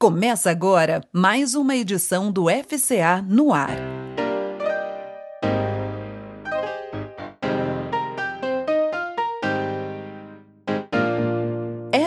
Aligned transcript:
Começa 0.00 0.48
agora 0.48 1.00
mais 1.12 1.56
uma 1.56 1.74
edição 1.74 2.30
do 2.30 2.44
FCA 2.48 3.20
no 3.20 3.52
ar. 3.52 3.76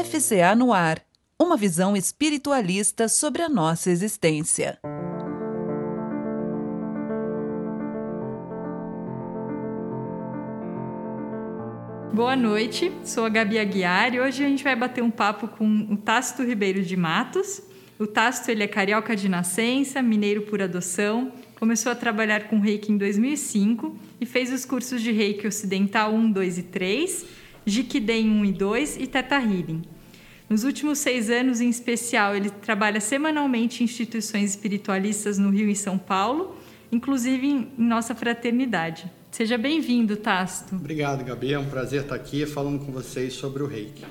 FCA 0.05 0.55
no 0.55 0.71
ar 0.71 1.01
uma 1.37 1.57
visão 1.57 1.93
espiritualista 1.93 3.09
sobre 3.09 3.41
a 3.41 3.49
nossa 3.49 3.91
existência. 3.91 4.79
Boa 12.13 12.37
noite, 12.37 12.89
sou 13.03 13.25
a 13.25 13.29
Gabi 13.29 13.59
Aguiar 13.59 14.13
e 14.13 14.21
hoje 14.21 14.45
a 14.45 14.47
gente 14.47 14.63
vai 14.63 14.77
bater 14.77 15.03
um 15.03 15.11
papo 15.11 15.49
com 15.49 15.87
o 15.91 15.97
Tácito 15.97 16.41
Ribeiro 16.41 16.81
de 16.83 16.95
Matos. 16.95 17.69
O 18.01 18.07
Tácito 18.07 18.49
ele 18.49 18.63
é 18.63 18.67
carioca 18.67 19.15
de 19.15 19.29
nascença, 19.29 20.01
mineiro 20.01 20.41
por 20.41 20.59
adoção, 20.59 21.31
começou 21.59 21.91
a 21.91 21.95
trabalhar 21.95 22.47
com 22.47 22.59
reiki 22.59 22.91
em 22.91 22.97
2005 22.97 23.95
e 24.19 24.25
fez 24.25 24.51
os 24.51 24.65
cursos 24.65 25.03
de 25.03 25.11
reiki 25.11 25.45
ocidental 25.45 26.11
1, 26.11 26.31
2 26.31 26.57
e 26.57 26.63
3, 26.63 27.25
Jikiden 27.63 28.27
1 28.27 28.45
e 28.45 28.51
2 28.53 28.97
e 29.01 29.05
Teta 29.05 29.35
Healing. 29.35 29.83
Nos 30.49 30.63
últimos 30.63 30.97
seis 30.97 31.29
anos, 31.29 31.61
em 31.61 31.69
especial, 31.69 32.35
ele 32.35 32.49
trabalha 32.49 32.99
semanalmente 32.99 33.83
em 33.83 33.85
instituições 33.85 34.49
espiritualistas 34.49 35.37
no 35.37 35.51
Rio 35.51 35.69
e 35.69 35.75
São 35.75 35.99
Paulo, 35.99 36.57
inclusive 36.91 37.45
em 37.45 37.71
nossa 37.77 38.15
fraternidade. 38.15 39.05
Seja 39.29 39.59
bem-vindo, 39.59 40.17
Tasto. 40.17 40.75
Obrigado, 40.75 41.23
Gabi. 41.23 41.53
É 41.53 41.59
um 41.59 41.69
prazer 41.69 42.01
estar 42.01 42.15
aqui 42.15 42.47
falando 42.47 42.83
com 42.83 42.91
vocês 42.91 43.33
sobre 43.33 43.61
o 43.61 43.67
reiki. 43.67 44.03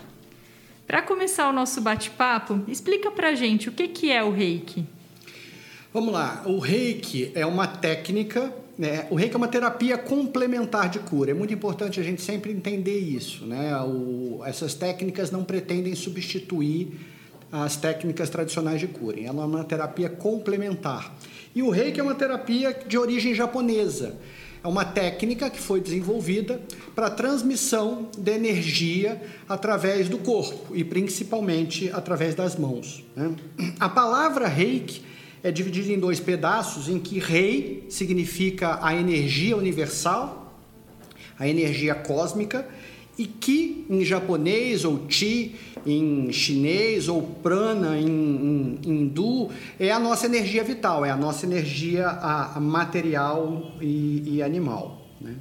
Para 0.91 1.03
começar 1.03 1.49
o 1.49 1.53
nosso 1.53 1.81
bate-papo, 1.81 2.65
explica 2.67 3.13
para 3.13 3.33
gente 3.33 3.69
o 3.69 3.73
que, 3.73 3.87
que 3.87 4.11
é 4.11 4.25
o 4.25 4.33
reiki. 4.33 4.85
Vamos 5.95 6.13
lá. 6.13 6.43
O 6.47 6.59
reiki 6.59 7.31
é 7.33 7.47
uma 7.47 7.65
técnica, 7.65 8.53
né? 8.77 9.07
o 9.09 9.15
reiki 9.15 9.33
é 9.33 9.37
uma 9.37 9.47
terapia 9.47 9.97
complementar 9.97 10.89
de 10.89 10.99
cura. 10.99 11.31
É 11.31 11.35
muito 11.35 11.55
importante 11.55 12.01
a 12.01 12.03
gente 12.03 12.21
sempre 12.21 12.51
entender 12.51 12.99
isso. 12.99 13.47
Né? 13.47 13.73
O, 13.83 14.43
essas 14.45 14.75
técnicas 14.75 15.31
não 15.31 15.45
pretendem 15.45 15.95
substituir 15.95 16.99
as 17.53 17.77
técnicas 17.77 18.29
tradicionais 18.29 18.81
de 18.81 18.89
cura. 18.89 19.21
Ela 19.21 19.45
é 19.45 19.47
uma 19.47 19.63
terapia 19.63 20.09
complementar. 20.09 21.15
E 21.55 21.63
o 21.63 21.71
reiki 21.71 22.01
é 22.01 22.03
uma 22.03 22.17
terapia 22.17 22.77
de 22.85 22.99
origem 22.99 23.33
japonesa. 23.33 24.19
É 24.63 24.69
uma 24.69 24.85
técnica 24.85 25.49
que 25.49 25.59
foi 25.59 25.81
desenvolvida 25.81 26.61
para 26.95 27.09
transmissão 27.09 28.11
de 28.17 28.31
energia 28.31 29.21
através 29.49 30.09
do 30.09 30.19
corpo 30.19 30.77
e 30.77 30.85
principalmente 30.85 31.91
através 31.93 32.35
das 32.35 32.57
mãos. 32.57 33.03
Né? 33.17 33.35
A 33.81 33.89
palavra 33.89 34.47
reiki 34.47 35.03
é 35.43 35.51
dividida 35.51 35.91
em 35.91 35.99
dois 35.99 36.21
pedaços, 36.21 36.89
em 36.89 36.99
que 36.99 37.19
rei 37.19 37.87
significa 37.89 38.79
a 38.83 38.95
energia 38.95 39.57
universal, 39.57 40.55
a 41.39 41.49
energia 41.49 41.95
cósmica, 41.95 42.69
e 43.21 43.27
ki 43.27 43.85
em 43.91 44.03
japonês, 44.03 44.83
ou 44.83 45.05
chi 45.07 45.55
em 45.85 46.33
chinês, 46.33 47.07
ou 47.07 47.21
prana 47.21 47.99
em, 47.99 48.07
em, 48.07 48.79
em 48.83 49.01
hindu, 49.03 49.51
é 49.79 49.91
a 49.91 49.99
nossa 49.99 50.25
energia 50.25 50.65
vital, 50.65 51.05
é 51.05 51.11
a 51.11 51.17
nossa 51.17 51.45
energia 51.45 52.07
a, 52.07 52.57
a 52.57 52.61
material 52.61 53.73
e, 53.79 54.37
e 54.37 54.43
animal. 54.43 55.03
Né? 55.21 55.35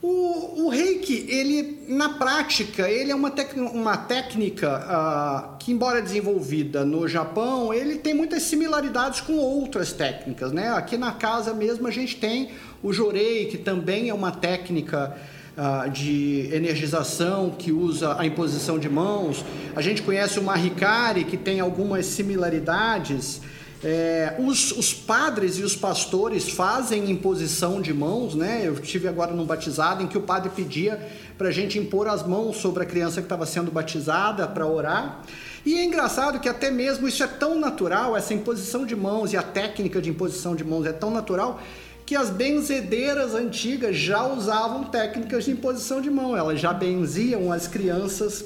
O, 0.00 0.66
o, 0.66 0.68
reiki, 0.68 1.26
ele, 1.28 1.84
na 1.88 2.10
prática, 2.10 2.88
ele 2.88 3.10
é 3.10 3.14
uma, 3.14 3.30
tec, 3.30 3.56
uma 3.56 3.96
técnica 3.96 4.78
uh, 4.84 5.58
que, 5.58 5.72
embora 5.72 6.00
desenvolvida 6.00 6.84
no 6.84 7.08
Japão, 7.08 7.74
ele 7.74 7.96
tem 7.96 8.14
muitas 8.14 8.42
similaridades 8.44 9.20
com 9.20 9.32
outras 9.36 9.92
técnicas. 9.92 10.52
Né? 10.52 10.68
Aqui 10.68 10.96
na 10.96 11.12
casa 11.12 11.54
mesmo 11.54 11.88
a 11.88 11.90
gente 11.90 12.16
tem 12.16 12.50
o 12.82 12.92
jorei, 12.92 13.46
que 13.46 13.58
também 13.58 14.10
é 14.10 14.14
uma 14.14 14.30
técnica 14.30 15.16
uh, 15.56 15.88
de 15.90 16.48
energização 16.52 17.50
que 17.50 17.72
usa 17.72 18.16
a 18.18 18.26
imposição 18.26 18.78
de 18.78 18.88
mãos. 18.88 19.44
A 19.74 19.82
gente 19.82 20.02
conhece 20.02 20.38
o 20.38 20.42
Mahikari, 20.42 21.24
que 21.24 21.36
tem 21.36 21.60
algumas 21.60 22.06
similaridades. 22.06 23.40
É, 23.86 24.36
os, 24.38 24.72
os, 24.72 24.94
padres 24.94 25.58
e 25.58 25.62
os 25.62 25.76
pastores 25.76 26.48
fazem 26.48 27.10
imposição 27.10 27.82
de 27.82 27.92
mãos, 27.92 28.34
né? 28.34 28.62
Eu 28.64 28.76
tive 28.76 29.06
agora 29.06 29.34
num 29.34 29.44
batizado 29.44 30.02
em 30.02 30.06
que 30.06 30.16
o 30.16 30.22
padre 30.22 30.50
pedia 30.56 31.06
para 31.36 31.48
a 31.48 31.52
gente 31.52 31.78
impor 31.78 32.08
as 32.08 32.26
mãos 32.26 32.56
sobre 32.56 32.82
a 32.82 32.86
criança 32.86 33.20
que 33.20 33.26
estava 33.26 33.44
sendo 33.44 33.70
batizada 33.70 34.48
para 34.48 34.66
orar. 34.66 35.20
E 35.66 35.74
é 35.74 35.84
engraçado 35.84 36.40
que 36.40 36.48
até 36.48 36.70
mesmo 36.70 37.06
isso 37.06 37.22
é 37.22 37.26
tão 37.26 37.60
natural, 37.60 38.16
essa 38.16 38.32
imposição 38.32 38.86
de 38.86 38.96
mãos 38.96 39.34
e 39.34 39.36
a 39.36 39.42
técnica 39.42 40.00
de 40.00 40.08
imposição 40.08 40.56
de 40.56 40.64
mãos 40.64 40.86
é 40.86 40.92
tão 40.92 41.10
natural 41.10 41.60
que 42.06 42.14
as 42.14 42.30
benzedeiras 42.30 43.34
antigas 43.34 43.96
já 43.96 44.26
usavam 44.26 44.84
técnicas 44.84 45.44
de 45.44 45.52
imposição 45.52 46.00
de 46.00 46.10
mão, 46.10 46.36
elas 46.36 46.60
já 46.60 46.72
benziam 46.72 47.50
as 47.50 47.66
crianças 47.66 48.44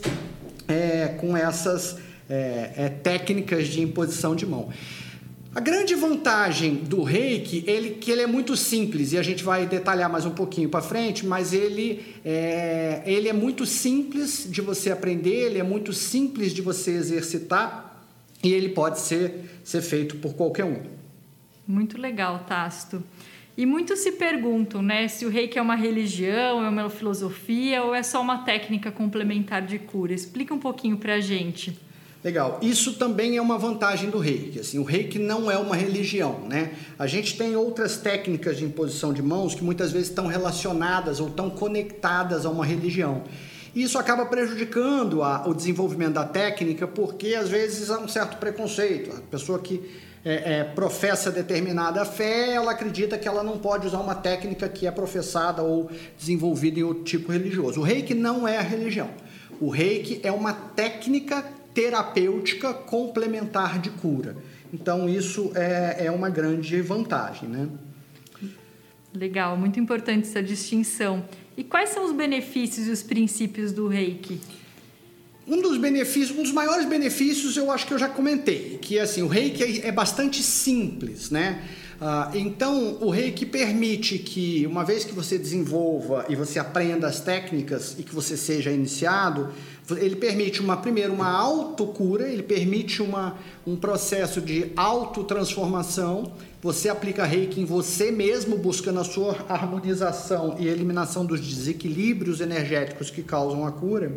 é, 0.69 1.09
com 1.21 1.37
essas 1.37 1.99
é, 2.29 2.73
é, 2.77 2.89
técnicas 2.89 3.67
de 3.69 3.81
imposição 3.81 4.37
de 4.37 4.47
mão. 4.47 4.69
A 5.55 5.61
grande 5.61 5.95
vantagem 5.95 6.75
do 6.75 7.03
reiki 7.03 7.65
ele 7.67 7.91
que 7.91 8.13
ele 8.13 8.21
é 8.21 8.27
muito 8.27 8.57
simples 8.57 9.13
e 9.13 9.19
a 9.19 9.23
gente 9.23 9.43
vai 9.43 9.67
detalhar 9.67 10.09
mais 10.09 10.25
um 10.25 10.31
pouquinho 10.31 10.69
para 10.69 10.83
frente, 10.83 11.27
mas 11.27 11.53
ele 11.53 12.15
é, 12.25 13.03
ele 13.07 13.29
é 13.29 13.33
muito 13.33 13.67
simples 13.67 14.47
de 14.49 14.61
você 14.61 14.93
aprender, 14.93 15.47
ele 15.47 15.59
é 15.59 15.65
muito 15.65 15.93
simples 15.93 16.53
de 16.53 16.63
você 16.63 16.93
exercitar 16.93 18.05
e 18.45 18.53
ele 18.53 18.69
pode 18.69 19.01
ser, 19.01 19.61
ser 19.65 19.81
feito 19.81 20.17
por 20.17 20.35
qualquer 20.35 20.65
um. 20.65 20.81
Muito 21.67 21.99
legal, 21.99 22.45
Tasto. 22.47 23.03
E 23.59 23.67
muitos 23.67 23.99
se 23.99 24.13
perguntam, 24.13 24.81
né, 24.81 25.09
se 25.09 25.27
o 25.27 25.29
reiki 25.29 25.59
é 25.59 25.63
uma 25.63 25.75
religião, 25.75 26.65
é 26.65 26.69
uma 26.69 26.89
filosofia 26.89 27.83
ou 27.83 27.93
é 27.93 28.05
só 28.05 28.23
uma 28.23 28.45
técnica 28.45 28.93
complementar 28.93 29.63
de 29.63 29.81
cura. 29.81 30.15
Explica 30.15 30.55
um 30.55 30.61
pouquinho 30.61 30.97
para 30.97 31.15
a 31.15 31.21
gente. 31.21 31.77
Legal. 32.23 32.61
Isso 32.63 32.93
também 32.93 33.37
é 33.37 33.43
uma 33.43 33.59
vantagem 33.59 34.11
do 34.11 34.19
reiki. 34.21 34.61
Assim, 34.61 34.79
o 34.79 34.85
reiki 34.85 35.19
não 35.19 35.51
é 35.51 35.59
uma 35.59 35.75
religião, 35.75 36.43
né? 36.49 36.71
A 36.97 37.09
gente 37.09 37.37
tem 37.37 37.57
outras 37.57 37.97
técnicas 37.97 38.59
de 38.59 38.65
imposição 38.65 39.13
de 39.13 39.23
mãos 39.23 39.57
que 39.57 39.65
muitas 39.65 39.91
vezes 39.91 40.09
estão 40.09 40.29
relacionadas 40.29 41.19
ou 41.19 41.27
estão 41.27 41.51
conectadas 41.51 42.47
a 42.47 42.51
uma 42.51 42.65
religião. 42.65 43.25
E 43.75 43.83
isso 43.83 43.99
acaba 43.99 44.25
prejudicando 44.25 45.21
a, 45.21 45.49
o 45.49 45.53
desenvolvimento 45.53 46.13
da 46.13 46.25
técnica 46.25 46.87
porque 46.87 47.35
às 47.35 47.49
vezes 47.49 47.91
há 47.91 47.99
um 47.99 48.07
certo 48.07 48.37
preconceito. 48.37 49.17
A 49.17 49.21
pessoa 49.21 49.59
que 49.59 49.83
é, 50.25 50.59
é, 50.59 50.65
professa 50.65 51.31
determinada 51.31 52.05
fé, 52.05 52.55
ela 52.55 52.73
acredita 52.73 53.17
que 53.17 53.29
ela 53.29 53.43
não 53.43 53.59
pode 53.59 53.87
usar 53.87 54.01
uma 54.01 54.15
técnica 54.15 54.69
que 54.69 54.87
é 54.87 54.91
professada 54.91 55.63
ou 55.63 55.91
desenvolvida 56.19 56.81
em 56.81 56.83
outro 56.83 57.05
tipo 57.05 57.33
religioso. 57.33 57.81
O 57.81 57.83
reiki 57.83 58.15
não 58.15 58.47
é 58.47 58.59
a 58.59 58.63
religião. 58.63 59.11
O 59.61 59.71
reiki 59.71 60.21
é 60.23 60.33
uma 60.33 60.53
técnica 60.53 61.45
terapêutica 61.73 62.75
complementar 62.75 63.79
de 63.79 63.91
cura. 63.91 64.37
Então, 64.73 65.09
isso 65.09 65.53
é, 65.55 66.07
é 66.07 66.11
uma 66.11 66.29
grande 66.29 66.81
vantagem, 66.83 67.49
né? 67.49 67.69
Legal, 69.15 69.57
muito 69.57 69.81
importante 69.81 70.29
essa 70.29 70.43
distinção. 70.43 71.25
E 71.57 71.65
quais 71.65 71.91
são 71.91 72.05
os 72.05 72.13
benefícios 72.13 72.87
e 72.87 72.91
os 72.91 73.03
princípios 73.03 73.73
do 73.73 73.89
reiki? 73.89 74.41
Um 75.49 75.63
dos 75.63 75.79
benefícios, 75.79 76.39
um 76.39 76.43
dos 76.43 76.53
maiores 76.53 76.85
benefícios 76.85 77.57
eu 77.57 77.71
acho 77.71 77.87
que 77.87 77.95
eu 77.95 77.99
já 77.99 78.09
comentei, 78.09 78.79
que 78.83 78.99
assim, 78.99 79.23
o 79.23 79.27
reiki 79.27 79.63
é, 79.63 79.89
é 79.89 79.93
bastante 79.93 80.43
simples, 80.43 81.31
né? 81.31 81.65
Uh, 81.99 82.37
então, 82.37 82.99
o 83.01 83.09
reiki 83.09 83.47
permite 83.47 84.19
que, 84.19 84.67
uma 84.67 84.85
vez 84.85 85.05
que 85.05 85.13
você 85.13 85.39
desenvolva 85.39 86.27
e 86.29 86.37
você 86.37 86.59
aprenda 86.59 87.09
as 87.09 87.19
técnicas 87.19 87.97
e 87.99 88.03
que 88.03 88.15
você 88.15 88.37
seja 88.37 88.71
iniciado, 88.71 89.49
ele 89.97 90.17
permite 90.17 90.61
uma 90.61 90.77
primeiro 90.77 91.15
uma 91.15 91.31
autocura, 91.31 92.29
ele 92.29 92.43
permite 92.43 93.03
uma, 93.03 93.39
um 93.67 93.75
processo 93.75 94.43
de 94.43 94.71
autotransformação. 94.77 96.35
Você 96.63 96.91
aplica 96.91 97.25
reiki 97.25 97.61
em 97.61 97.65
você 97.65 98.13
mesmo, 98.13 98.59
buscando 98.59 99.01
a 99.01 99.05
sua 99.05 99.35
harmonização 99.49 100.57
e 100.59 100.69
eliminação 100.69 101.25
dos 101.25 101.41
desequilíbrios 101.41 102.41
energéticos 102.41 103.11
que 103.11 103.23
causam 103.23 103.67
a 103.67 103.73
cura 103.73 104.13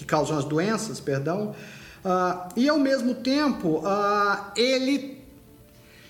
que 0.00 0.06
causam 0.06 0.38
as 0.38 0.46
doenças, 0.46 0.98
perdão, 0.98 1.54
uh, 2.02 2.48
e 2.56 2.70
ao 2.70 2.78
mesmo 2.78 3.16
tempo 3.16 3.82
uh, 3.84 4.50
ele 4.56 5.20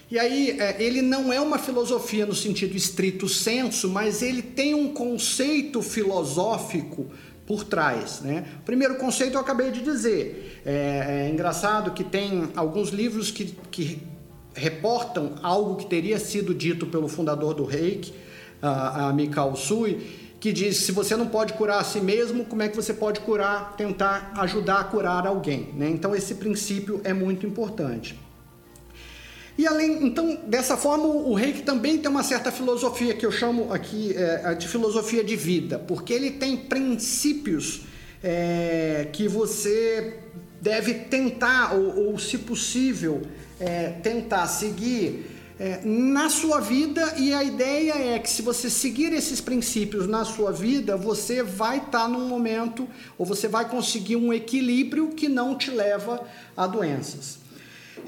e 0.08 0.18
aí, 0.18 0.60
é, 0.60 0.80
ele 0.80 1.02
não 1.02 1.32
é 1.32 1.40
uma 1.40 1.58
filosofia 1.58 2.24
no 2.26 2.34
sentido 2.34 2.76
estrito 2.76 3.28
senso, 3.28 3.88
mas 3.88 4.22
ele 4.22 4.42
tem 4.42 4.74
um 4.74 4.92
conceito 4.92 5.82
filosófico 5.82 7.06
por 7.46 7.64
trás. 7.64 8.20
Né? 8.20 8.44
O 8.60 8.64
primeiro 8.64 8.96
conceito 8.96 9.34
eu 9.34 9.40
acabei 9.40 9.70
de 9.70 9.82
dizer. 9.82 10.62
É, 10.66 11.26
é 11.26 11.30
engraçado 11.30 11.92
que 11.92 12.02
tem 12.02 12.48
alguns 12.56 12.90
livros 12.90 13.30
que, 13.30 13.56
que 13.70 14.02
reportam 14.52 15.34
algo 15.42 15.76
que 15.76 15.86
teria 15.86 16.18
sido 16.18 16.52
dito 16.52 16.86
pelo 16.86 17.06
fundador 17.06 17.54
do 17.54 17.64
Reiki, 17.64 18.12
a, 18.60 19.08
a 19.08 19.12
Mikao 19.12 19.54
Sui, 19.54 20.29
que 20.40 20.52
diz 20.52 20.78
se 20.78 20.90
você 20.90 21.14
não 21.14 21.28
pode 21.28 21.52
curar 21.52 21.80
a 21.80 21.84
si 21.84 22.00
mesmo, 22.00 22.46
como 22.46 22.62
é 22.62 22.68
que 22.68 22.74
você 22.74 22.94
pode 22.94 23.20
curar, 23.20 23.76
tentar 23.76 24.32
ajudar 24.38 24.80
a 24.80 24.84
curar 24.84 25.26
alguém? 25.26 25.68
Né? 25.76 25.90
Então 25.90 26.16
esse 26.16 26.34
princípio 26.36 27.00
é 27.04 27.12
muito 27.12 27.46
importante. 27.46 28.18
E 29.58 29.66
além, 29.66 30.06
então, 30.06 30.38
dessa 30.46 30.74
forma, 30.74 31.04
o 31.04 31.34
reiki 31.34 31.60
também 31.60 31.98
tem 31.98 32.10
uma 32.10 32.22
certa 32.22 32.50
filosofia 32.50 33.14
que 33.14 33.26
eu 33.26 33.30
chamo 33.30 33.70
aqui 33.70 34.14
é, 34.16 34.54
de 34.54 34.66
filosofia 34.66 35.22
de 35.22 35.36
vida, 35.36 35.78
porque 35.78 36.14
ele 36.14 36.30
tem 36.30 36.56
princípios 36.56 37.82
é, 38.24 39.08
que 39.12 39.28
você 39.28 40.16
deve 40.62 40.94
tentar, 40.94 41.74
ou, 41.74 42.06
ou 42.06 42.18
se 42.18 42.38
possível, 42.38 43.20
é, 43.58 43.90
tentar 44.02 44.46
seguir 44.46 45.26
é, 45.60 45.78
na 45.84 46.30
sua 46.30 46.58
vida 46.58 47.16
e 47.18 47.34
a 47.34 47.44
ideia 47.44 47.92
é 47.92 48.18
que 48.18 48.30
se 48.30 48.40
você 48.40 48.70
seguir 48.70 49.12
esses 49.12 49.42
princípios 49.42 50.06
na 50.06 50.24
sua 50.24 50.50
vida, 50.50 50.96
você 50.96 51.42
vai 51.42 51.76
estar 51.76 51.90
tá 51.90 52.08
num 52.08 52.26
momento 52.26 52.88
ou 53.18 53.26
você 53.26 53.46
vai 53.46 53.68
conseguir 53.68 54.16
um 54.16 54.32
equilíbrio 54.32 55.08
que 55.08 55.28
não 55.28 55.54
te 55.54 55.70
leva 55.70 56.26
a 56.56 56.66
doenças. 56.66 57.40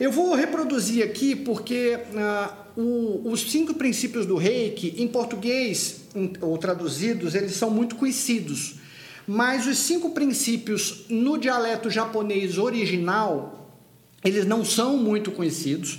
Eu 0.01 0.11
vou 0.11 0.35
reproduzir 0.35 1.05
aqui 1.05 1.37
porque 1.37 1.99
ah, 2.17 2.55
o, 2.75 3.21
os 3.31 3.43
cinco 3.43 3.75
princípios 3.75 4.25
do 4.25 4.37
Reiki, 4.37 4.95
em 4.97 5.07
português 5.07 6.05
ou 6.41 6.57
traduzidos, 6.57 7.35
eles 7.35 7.53
são 7.53 7.69
muito 7.69 7.97
conhecidos. 7.97 8.77
Mas 9.27 9.67
os 9.67 9.77
cinco 9.77 10.13
princípios 10.13 11.05
no 11.11 11.37
dialeto 11.37 11.91
japonês 11.91 12.57
original, 12.57 13.77
eles 14.25 14.47
não 14.47 14.65
são 14.65 14.97
muito 14.97 15.31
conhecidos. 15.31 15.99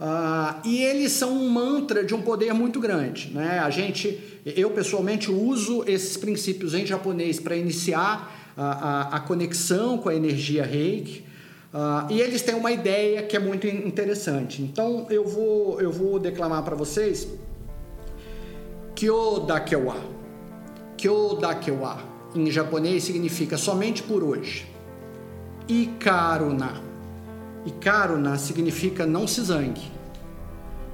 Uh, 0.00 0.66
e 0.66 0.82
eles 0.82 1.12
são 1.12 1.30
um 1.30 1.50
mantra 1.50 2.02
de 2.02 2.14
um 2.14 2.22
poder 2.22 2.54
muito 2.54 2.80
grande. 2.80 3.30
Né? 3.34 3.58
A 3.58 3.68
gente, 3.68 4.18
eu 4.46 4.70
pessoalmente 4.70 5.30
uso 5.30 5.84
esses 5.86 6.16
princípios 6.16 6.72
em 6.72 6.86
japonês 6.86 7.38
para 7.38 7.54
iniciar 7.54 8.34
a, 8.56 8.64
a, 8.64 9.16
a, 9.16 9.20
conexão 9.20 9.98
com 9.98 10.08
a 10.08 10.14
energia 10.14 10.64
reiki. 10.64 11.22
Uh, 11.74 12.10
e 12.10 12.18
eles 12.18 12.40
têm 12.40 12.54
uma 12.54 12.72
ideia 12.72 13.22
que 13.22 13.36
é 13.36 13.38
muito 13.38 13.66
interessante. 13.66 14.62
Então 14.62 15.06
eu 15.10 15.28
vou, 15.28 15.78
eu 15.78 15.92
vou 15.92 16.18
declamar 16.18 16.62
para 16.62 16.74
vocês 16.74 17.28
Kyo 18.94 19.40
Dakewa. 19.40 19.96
Kyo 20.96 21.36
Dakewa 21.38 21.98
em 22.34 22.50
japonês 22.50 23.04
significa 23.04 23.58
somente 23.58 24.02
por 24.02 24.24
hoje. 24.24 24.66
Ikaruna 25.68 26.89
Ikaruna 27.64 28.38
significa 28.38 29.04
não 29.04 29.26
se 29.26 29.42
zangue. 29.42 29.90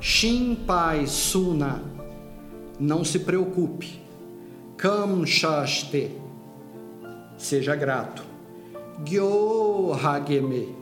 Shinpai 0.01 1.07
suna, 1.07 1.83
não 2.79 3.05
se 3.05 3.21
preocupe. 3.21 4.01
Kamshaste, 4.77 6.11
seja 7.39 7.77
grato. 7.77 8.25
Gyo 9.05 9.93
hageme, 9.93 10.75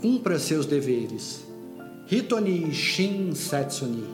cumpra 0.00 0.38
seus 0.38 0.64
deveres. 0.64 1.44
Hitoni 2.10 2.72
shin 2.72 3.34
setsuni, 3.34 4.04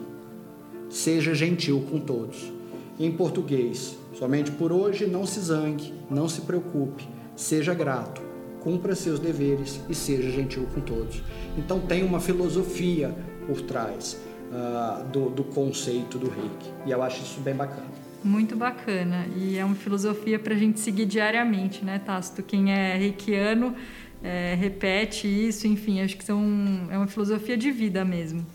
seja 0.89 1.33
gentil 1.33 1.85
com 1.89 1.99
todos. 1.99 2.51
Em 2.99 3.11
português, 3.11 3.97
somente 4.17 4.51
por 4.51 4.71
hoje 4.71 5.07
não 5.07 5.25
se 5.25 5.39
zangue, 5.39 5.93
não 6.09 6.27
se 6.27 6.41
preocupe, 6.41 7.07
seja 7.35 7.73
grato 7.73 8.30
cumpra 8.61 8.95
seus 8.95 9.19
deveres 9.19 9.81
e 9.89 9.95
seja 9.95 10.29
gentil 10.31 10.67
com 10.73 10.81
todos. 10.81 11.21
Então 11.57 11.79
tem 11.79 12.03
uma 12.03 12.19
filosofia 12.19 13.13
por 13.45 13.61
trás 13.61 14.17
uh, 14.51 15.03
do, 15.09 15.29
do 15.29 15.43
conceito 15.43 16.17
do 16.17 16.29
reiki 16.29 16.69
e 16.85 16.91
eu 16.91 17.01
acho 17.03 17.21
isso 17.21 17.39
bem 17.41 17.55
bacana. 17.55 17.87
Muito 18.23 18.55
bacana 18.55 19.25
e 19.35 19.57
é 19.57 19.65
uma 19.65 19.75
filosofia 19.75 20.37
para 20.37 20.53
a 20.53 20.57
gente 20.57 20.79
seguir 20.79 21.05
diariamente, 21.05 21.83
né, 21.83 21.99
Tácito? 21.99 22.43
Quem 22.43 22.71
é 22.71 22.95
reikiano 22.95 23.75
é, 24.23 24.55
repete 24.59 25.27
isso, 25.27 25.67
enfim, 25.67 26.01
acho 26.01 26.15
que 26.15 26.23
são, 26.23 26.87
é 26.91 26.97
uma 26.97 27.07
filosofia 27.07 27.57
de 27.57 27.71
vida 27.71 28.05
mesmo. 28.05 28.45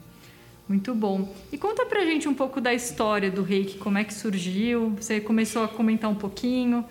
Muito 0.69 0.95
bom. 0.95 1.33
E 1.53 1.59
conta 1.59 1.85
pra 1.87 2.05
gente 2.05 2.29
um 2.29 2.35
pouco 2.35 2.61
da 2.61 2.75
história 2.75 3.31
do 3.31 3.43
reiki, 3.43 3.79
como 3.79 3.99
é 3.99 4.05
que 4.05 4.15
surgiu, 4.15 4.91
você 4.91 5.21
começou 5.21 5.63
a 5.63 5.69
comentar 5.69 6.11
um 6.11 6.15
pouquinho. 6.15 6.85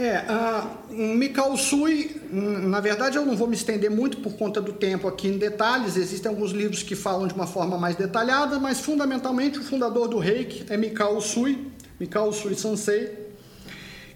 É, 0.00 0.24
uh, 0.32 0.94
Mikao 0.94 1.54
Sui, 1.58 2.22
na 2.32 2.80
verdade 2.80 3.18
eu 3.18 3.26
não 3.26 3.36
vou 3.36 3.46
me 3.46 3.54
estender 3.54 3.90
muito 3.90 4.16
por 4.16 4.32
conta 4.32 4.58
do 4.58 4.72
tempo 4.72 5.06
aqui 5.06 5.28
em 5.28 5.36
detalhes, 5.36 5.94
existem 5.94 6.30
alguns 6.30 6.52
livros 6.52 6.82
que 6.82 6.96
falam 6.96 7.28
de 7.28 7.34
uma 7.34 7.46
forma 7.46 7.76
mais 7.76 7.96
detalhada, 7.96 8.58
mas 8.58 8.80
fundamentalmente 8.80 9.58
o 9.58 9.62
fundador 9.62 10.08
do 10.08 10.18
Reiki 10.18 10.64
é 10.70 10.76
Mikao 10.78 11.20
Sui, 11.20 11.66
Mikao 12.00 12.32
Sui 12.32 12.54
Sansei, 12.54 13.12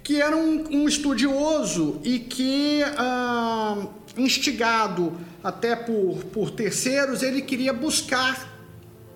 que 0.03 0.23
era 0.23 0.35
um, 0.35 0.65
um 0.71 0.89
estudioso 0.89 2.01
e 2.03 2.19
que, 2.19 2.81
uh, 2.83 3.87
instigado 4.17 5.13
até 5.43 5.77
por, 5.77 6.25
por 6.33 6.51
terceiros, 6.51 7.23
ele 7.23 7.43
queria 7.43 7.75
buscar 7.75 8.59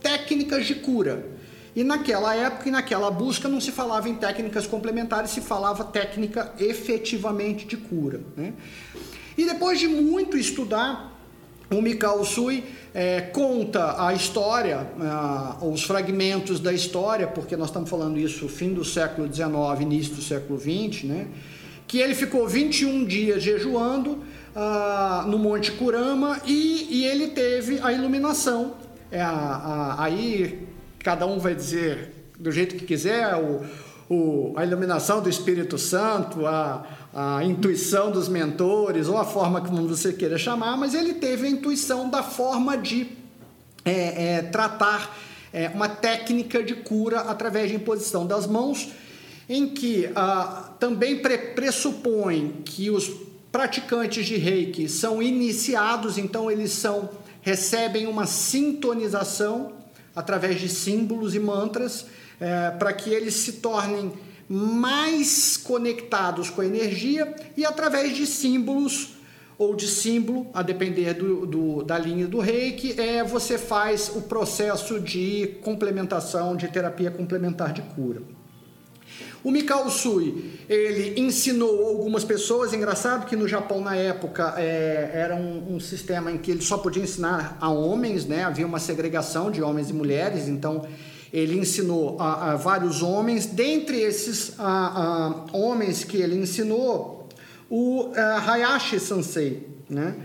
técnicas 0.03 0.67
de 0.67 0.75
cura. 0.75 1.38
E 1.79 1.85
naquela 1.85 2.35
época 2.35 2.69
e 2.69 2.73
naquela 2.73 3.09
busca 3.09 3.49
não 3.49 3.61
se 3.61 3.71
falava 3.71 4.09
em 4.09 4.15
técnicas 4.17 4.67
complementares, 4.67 5.31
se 5.31 5.41
falava 5.41 5.85
técnica 5.85 6.53
efetivamente 6.59 7.69
de 7.69 7.77
cura. 7.77 8.21
Né? 8.37 8.53
E 9.37 9.45
depois 9.45 9.79
de 9.79 9.87
muito 9.87 10.37
estudar, 10.37 11.17
o 11.71 11.81
Mikao 11.81 12.25
Sui 12.25 12.65
é, 12.93 13.21
conta 13.21 14.05
a 14.05 14.13
história, 14.13 14.91
os 15.61 15.85
fragmentos 15.85 16.59
da 16.59 16.73
história, 16.73 17.29
porque 17.29 17.57
nós 17.57 17.69
estamos 17.69 17.89
falando 17.89 18.19
isso 18.19 18.49
fim 18.49 18.75
do 18.75 18.85
século 18.85 19.33
XIX, 19.33 19.49
início 19.81 20.17
do 20.17 20.23
século 20.23 20.59
XX, 20.59 21.05
né? 21.05 21.29
que 21.87 21.99
ele 21.99 22.17
ficou 22.17 22.49
21 22.49 23.05
dias 23.05 23.41
jejuando 23.41 24.25
ah, 24.53 25.25
no 25.29 25.39
Monte 25.39 25.71
Kurama 25.71 26.41
e, 26.45 26.89
e, 26.91 27.05
ele 27.05 27.29
teve 27.29 27.79
a 27.81 27.93
iluminação. 27.93 28.75
É, 29.13 29.21
a, 29.23 29.31
a, 29.31 30.05
aí 30.05 30.68
cada 30.99 31.27
um 31.27 31.39
vai 31.39 31.55
dizer 31.55 32.15
do 32.39 32.53
jeito 32.53 32.77
que 32.77 32.85
quiser, 32.85 33.35
o, 33.37 33.65
o, 34.09 34.53
a 34.57 34.65
iluminação 34.65 35.21
do 35.21 35.29
Espírito 35.29 35.77
Santo, 35.77 36.47
a, 36.47 36.87
a 37.13 37.45
intuição 37.45 38.11
dos 38.11 38.29
mentores, 38.29 39.09
ou 39.09 39.19
a 39.19 39.25
forma 39.25 39.61
como 39.61 39.87
você 39.89 40.13
queira 40.13 40.39
chamar, 40.39 40.77
mas 40.77 40.95
ele 40.95 41.15
teve 41.15 41.47
a 41.47 41.51
intuição 41.51 42.09
da 42.09 42.23
forma 42.23 42.77
de 42.77 43.11
é, 43.85 44.37
é, 44.37 44.43
tratar 44.43 45.17
é, 45.53 45.69
uma 45.69 45.89
técnica 45.89 46.63
de 46.63 46.75
cura 46.75 47.21
através 47.21 47.71
de 47.71 47.77
imposição 47.77 48.27
das 48.27 48.47
mãos, 48.47 48.89
em 49.49 49.67
que 49.69 50.11
ah, 50.15 50.73
também 50.79 51.21
pre 51.21 51.39
pressupõe 51.39 52.61
que 52.65 52.91
os 52.91 53.11
praticantes 53.51 54.27
de 54.27 54.37
reiki 54.37 54.89
são 54.89 55.23
iniciados, 55.23 56.19
então 56.19 56.51
eles 56.51 56.73
são 56.73 57.09
recebem 57.41 58.07
uma 58.07 58.27
sintonização 58.27 59.73
através 60.19 60.61
de 60.61 60.69
símbolos 60.69 61.35
e 61.35 61.39
mantras, 61.39 62.07
é, 62.41 62.71
para 62.71 62.93
que 62.93 63.11
eles 63.11 63.35
se 63.35 63.55
tornem 63.55 64.13
mais 64.49 65.57
conectados 65.57 66.51
com 66.51 66.61
a 66.61 66.67
energia 66.67 67.35
e 67.57 67.65
através 67.65 68.17
de 68.17 68.27
símbolos 68.27 69.19
ou 69.59 69.75
de 69.75 69.89
símbolo, 69.89 70.47
a 70.55 70.63
depender 70.63 71.15
do, 71.15 71.45
do, 71.45 71.83
da 71.83 71.99
linha 71.99 72.29
do 72.29 72.39
reiki, 72.39 72.99
é, 72.99 73.25
você 73.25 73.59
faz 73.59 74.13
o 74.15 74.23
processo 74.23 75.01
de 75.01 75.59
complementação, 75.63 76.55
de 76.55 76.69
terapia 76.69 77.11
complementar 77.11 77.73
de 77.73 77.83
cura. 77.83 78.23
O 79.43 79.53
Mikao 79.53 79.89
Sui, 79.89 80.51
ele 80.69 81.21
ensinou 81.21 81.87
algumas 81.87 82.25
pessoas, 82.25 82.73
engraçado 82.73 83.25
que 83.25 83.37
no 83.37 83.47
Japão 83.47 83.81
na 83.81 83.95
época 83.95 84.55
é, 84.57 85.11
era 85.15 85.37
um, 85.37 85.77
um, 85.77 85.81
sistema 85.81 86.33
em 86.33 86.39
que 86.39 86.51
ele 86.51 86.61
só 86.61 86.77
podia 86.77 87.03
ensinar 87.03 87.57
a 87.61 87.71
homens, 87.71 88.27
né? 88.27 88.43
havia 88.43 88.67
uma 88.67 88.81
segregação 88.81 89.51
de 89.51 89.63
homens 89.63 89.91
e 89.91 89.93
mulheres, 89.93 90.49
então 90.49 90.85
ele 91.33 91.57
ensinou 91.57 92.21
a, 92.21 92.53
a 92.53 92.57
vários 92.57 93.01
homens, 93.01 93.47
dentre 93.47 94.01
esses 94.01 94.59
a, 94.59 94.67
a, 95.53 95.57
homens 95.57 96.03
que 96.03 96.17
ele 96.17 96.35
ensinou, 96.35 97.29
o 97.71 98.11
Hayashi 98.15 98.99
Sensei, 98.99 99.69
né? 99.89 100.17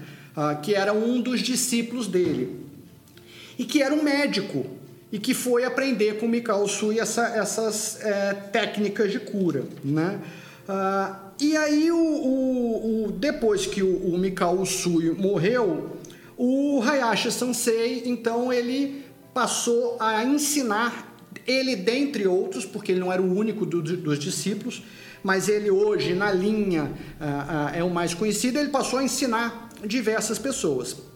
que 0.64 0.74
era 0.74 0.92
um 0.92 1.22
dos 1.22 1.42
discípulos 1.42 2.08
dele, 2.08 2.66
e 3.60 3.66
que 3.66 3.84
era 3.84 3.94
um 3.94 4.02
médico, 4.02 4.66
e 5.14 5.20
que 5.20 5.36
foi 5.36 5.64
aprender 5.64 6.18
com 6.18 6.28
Mikao 6.28 6.68
Sui 6.68 7.00
essa, 7.00 7.28
essas 7.38 8.00
é, 8.02 8.34
técnicas 8.52 9.12
de 9.12 9.20
cura, 9.20 9.64
né? 9.84 10.20
Ah, 10.68 11.30
e 11.40 11.56
aí, 11.56 11.92
o, 11.92 11.96
o, 11.96 13.06
o, 13.06 13.12
depois 13.12 13.68
que 13.68 13.84
o, 13.84 13.96
o 14.08 14.18
Mikao 14.18 14.66
Sui 14.66 15.12
morreu, 15.12 15.98
o 16.36 16.82
Hayashi 16.82 17.32
Sensei, 17.32 18.02
então, 18.08 18.52
ele 18.52 19.06
passou 19.36 19.98
a 20.00 20.24
ensinar, 20.24 21.16
ele 21.46 21.76
dentre 21.76 22.26
outros, 22.26 22.66
porque 22.66 22.92
ele 22.92 23.00
não 23.00 23.14
era 23.14 23.22
o 23.22 23.38
único 23.38 23.68
do, 23.68 23.84
dos 23.84 24.18
discípulos, 24.18 24.82
mas 25.22 25.48
ele 25.48 25.70
hoje, 25.70 26.16
na 26.16 26.32
linha, 26.32 26.92
ah, 27.22 27.68
ah, 27.72 27.78
é 27.78 27.84
o 27.84 27.90
mais 27.92 28.16
conhecido, 28.16 28.58
ele 28.58 28.70
passou 28.70 28.98
a 28.98 29.04
ensinar 29.04 29.70
diversas 29.86 30.40
pessoas. 30.40 31.13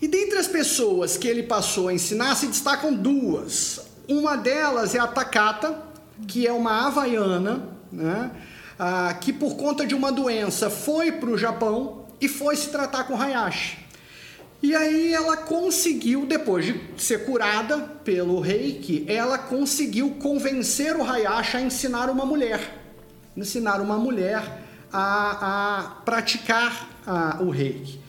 E 0.00 0.08
dentre 0.08 0.38
as 0.38 0.48
pessoas 0.48 1.16
que 1.16 1.28
ele 1.28 1.42
passou 1.42 1.88
a 1.88 1.92
ensinar, 1.92 2.34
se 2.34 2.46
destacam 2.46 2.92
duas. 2.92 3.80
Uma 4.08 4.36
delas 4.36 4.94
é 4.94 4.98
a 4.98 5.06
Takata, 5.06 5.82
que 6.26 6.46
é 6.46 6.52
uma 6.52 6.86
havaiana, 6.86 7.68
né? 7.92 8.30
Ah, 8.78 9.12
que 9.20 9.30
por 9.32 9.56
conta 9.56 9.86
de 9.86 9.94
uma 9.94 10.10
doença 10.10 10.70
foi 10.70 11.12
para 11.12 11.28
o 11.28 11.36
Japão 11.36 12.06
e 12.18 12.28
foi 12.28 12.56
se 12.56 12.68
tratar 12.68 13.04
com 13.04 13.20
Hayashi. 13.20 13.78
E 14.62 14.74
aí 14.74 15.12
ela 15.12 15.36
conseguiu, 15.36 16.26
depois 16.26 16.64
de 16.64 16.80
ser 16.96 17.24
curada 17.24 17.78
pelo 18.04 18.40
reiki, 18.40 19.04
ela 19.06 19.38
conseguiu 19.38 20.16
convencer 20.18 20.96
o 20.96 21.02
Hayashi 21.02 21.56
a 21.58 21.60
ensinar 21.60 22.10
uma 22.10 22.24
mulher. 22.24 22.78
Ensinar 23.36 23.80
uma 23.80 23.96
mulher 23.96 24.42
a, 24.92 25.78
a 25.78 25.82
praticar 26.04 26.88
a, 27.06 27.38
o 27.42 27.50
reiki. 27.50 28.00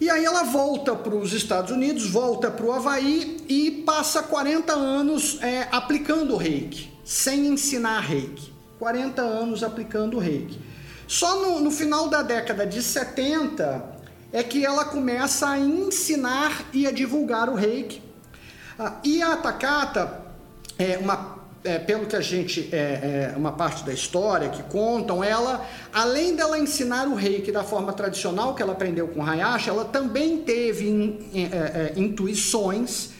E 0.00 0.08
aí 0.08 0.24
ela 0.24 0.44
volta 0.44 0.94
para 0.94 1.14
os 1.14 1.32
Estados 1.32 1.72
Unidos, 1.72 2.08
volta 2.08 2.50
para 2.50 2.64
o 2.64 2.72
Havaí 2.72 3.38
e 3.48 3.82
passa 3.84 4.22
40 4.22 4.72
anos 4.72 5.38
é, 5.42 5.66
aplicando 5.72 6.34
o 6.34 6.36
reiki, 6.36 6.92
sem 7.04 7.46
ensinar 7.48 8.00
reiki. 8.00 8.52
40 8.78 9.20
anos 9.20 9.64
aplicando 9.64 10.16
o 10.16 10.20
reiki. 10.20 10.58
Só 11.06 11.42
no, 11.42 11.60
no 11.60 11.70
final 11.70 12.08
da 12.08 12.22
década 12.22 12.64
de 12.64 12.80
70 12.80 13.98
é 14.32 14.42
que 14.42 14.64
ela 14.64 14.84
começa 14.84 15.48
a 15.48 15.58
ensinar 15.58 16.66
e 16.72 16.86
a 16.86 16.92
divulgar 16.92 17.48
o 17.48 17.54
reiki. 17.54 18.00
Ah, 18.78 19.00
e 19.02 19.20
a 19.20 19.36
Takata, 19.36 20.22
é 20.78 20.96
uma, 20.98 21.37
é, 21.64 21.78
pelo 21.78 22.06
que 22.06 22.16
a 22.16 22.20
gente, 22.20 22.68
é, 22.72 23.32
é, 23.32 23.34
uma 23.36 23.52
parte 23.52 23.84
da 23.84 23.92
história 23.92 24.48
que 24.48 24.62
contam, 24.64 25.22
ela, 25.22 25.66
além 25.92 26.36
dela 26.36 26.58
ensinar 26.58 27.08
o 27.08 27.14
reiki 27.14 27.50
da 27.50 27.64
forma 27.64 27.92
tradicional 27.92 28.54
que 28.54 28.62
ela 28.62 28.72
aprendeu 28.72 29.08
com 29.08 29.22
Hayashi, 29.22 29.68
ela 29.68 29.84
também 29.84 30.38
teve 30.38 30.88
in, 30.88 31.30
é, 31.34 31.40
é, 31.40 31.92
intuições, 31.96 33.10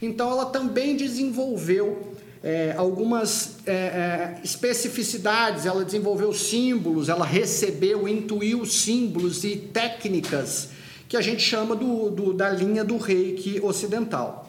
então 0.00 0.30
ela 0.30 0.46
também 0.46 0.96
desenvolveu 0.96 2.14
é, 2.42 2.72
algumas 2.76 3.56
é, 3.66 3.72
é, 3.72 4.40
especificidades, 4.44 5.66
ela 5.66 5.84
desenvolveu 5.84 6.32
símbolos, 6.32 7.08
ela 7.08 7.24
recebeu, 7.24 8.06
intuiu 8.06 8.64
símbolos 8.64 9.42
e 9.42 9.56
técnicas 9.56 10.70
que 11.08 11.16
a 11.16 11.20
gente 11.20 11.42
chama 11.42 11.74
do, 11.74 12.10
do 12.10 12.32
da 12.32 12.50
linha 12.50 12.84
do 12.84 12.96
reiki 12.96 13.60
ocidental. 13.62 14.44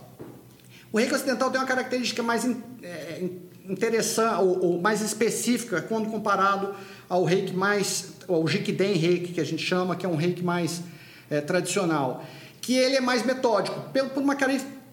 O 0.91 0.97
reiki 0.97 1.13
ocidental 1.13 1.49
tem 1.49 1.59
uma 1.59 1.67
característica 1.67 2.21
mais 2.21 2.45
é, 2.83 3.23
interessante 3.67 4.41
ou, 4.41 4.65
ou, 4.65 4.81
mais 4.81 5.01
específica 5.01 5.81
quando 5.81 6.09
comparado 6.09 6.73
ao 7.07 7.23
reiki 7.23 7.53
mais, 7.53 8.13
ao 8.27 8.47
Jikiden 8.47 8.93
reiki 8.93 9.33
que 9.33 9.41
a 9.41 9.45
gente 9.45 9.63
chama, 9.63 9.95
que 9.95 10.05
é 10.05 10.09
um 10.09 10.15
reiki 10.15 10.43
mais 10.43 10.81
é, 11.29 11.41
tradicional, 11.41 12.23
que 12.61 12.73
ele 12.73 12.95
é 12.95 13.01
mais 13.01 13.25
metódico, 13.25 13.79
por 14.13 14.21
uma 14.21 14.35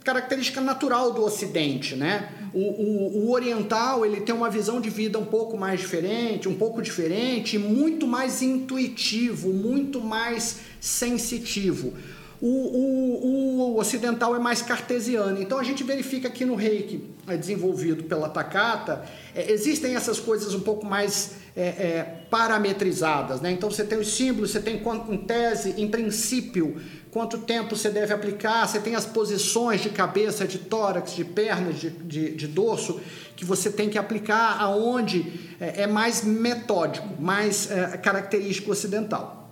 característica 0.04 0.60
natural 0.60 1.12
do 1.12 1.24
Ocidente, 1.24 1.96
né? 1.96 2.28
O, 2.54 2.60
o, 2.60 3.26
o, 3.26 3.32
oriental 3.32 4.06
ele 4.06 4.20
tem 4.20 4.34
uma 4.34 4.48
visão 4.48 4.80
de 4.80 4.88
vida 4.88 5.18
um 5.18 5.26
pouco 5.26 5.58
mais 5.58 5.80
diferente, 5.80 6.48
um 6.48 6.54
pouco 6.54 6.80
diferente, 6.80 7.58
muito 7.58 8.06
mais 8.06 8.40
intuitivo, 8.40 9.52
muito 9.52 10.00
mais 10.00 10.60
sensitivo. 10.80 11.92
O, 12.40 12.46
o, 12.46 13.74
o, 13.74 13.78
ocidental 13.78 14.36
é 14.36 14.38
mais 14.38 14.60
cartesiano. 14.60 15.40
Então 15.40 15.58
a 15.58 15.62
gente 15.62 15.82
verifica 15.82 16.28
que 16.28 16.44
no 16.44 16.54
reiki 16.54 17.02
é 17.26 17.36
desenvolvido 17.36 18.04
pela 18.04 18.28
Takata, 18.28 19.04
é, 19.34 19.50
existem 19.50 19.94
essas 19.94 20.20
coisas 20.20 20.54
um 20.54 20.60
pouco 20.60 20.84
mais 20.84 21.36
é, 21.56 21.62
é, 21.62 22.02
parametrizadas. 22.30 23.40
Né? 23.40 23.50
Então 23.52 23.70
você 23.70 23.84
tem 23.84 23.98
os 23.98 24.14
símbolos, 24.14 24.50
você 24.50 24.60
tem 24.60 24.82
em 25.08 25.16
tese, 25.18 25.74
em 25.80 25.88
princípio, 25.88 26.80
quanto 27.10 27.38
tempo 27.38 27.74
você 27.74 27.88
deve 27.88 28.12
aplicar, 28.12 28.68
você 28.68 28.78
tem 28.78 28.94
as 28.94 29.06
posições 29.06 29.80
de 29.80 29.88
cabeça, 29.88 30.46
de 30.46 30.58
tórax, 30.58 31.14
de 31.14 31.24
pernas, 31.24 31.80
de, 31.80 31.88
de, 31.88 32.34
de 32.34 32.46
dorso, 32.46 33.00
que 33.34 33.44
você 33.44 33.70
tem 33.70 33.88
que 33.88 33.96
aplicar 33.96 34.60
aonde 34.60 35.40
é, 35.58 35.82
é 35.82 35.86
mais 35.86 36.22
metódico, 36.22 37.08
mais 37.18 37.70
é, 37.70 37.96
característico 37.96 38.70
ocidental. 38.70 39.45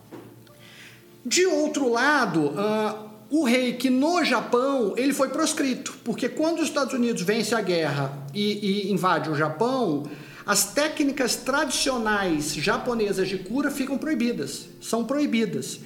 De 1.25 1.47
outro 1.47 1.89
lado, 1.89 2.49
uh, 2.49 3.09
o 3.31 3.45
reiki 3.45 3.89
no 3.89 4.23
Japão 4.25 4.95
ele 4.97 5.13
foi 5.13 5.29
proscrito, 5.29 5.95
porque 6.05 6.29
quando 6.29 6.59
os 6.59 6.69
Estados 6.69 6.93
Unidos 6.93 7.23
vence 7.23 7.55
a 7.55 7.61
guerra 7.61 8.13
e, 8.35 8.89
e 8.89 8.93
invade 8.93 9.31
o 9.31 9.35
Japão, 9.35 10.05
as 10.45 10.73
técnicas 10.73 11.37
tradicionais 11.37 12.55
japonesas 12.55 13.29
de 13.29 13.39
cura 13.39 13.71
ficam 13.71 13.97
proibidas, 13.97 14.67
são 14.81 15.05
proibidas. 15.05 15.81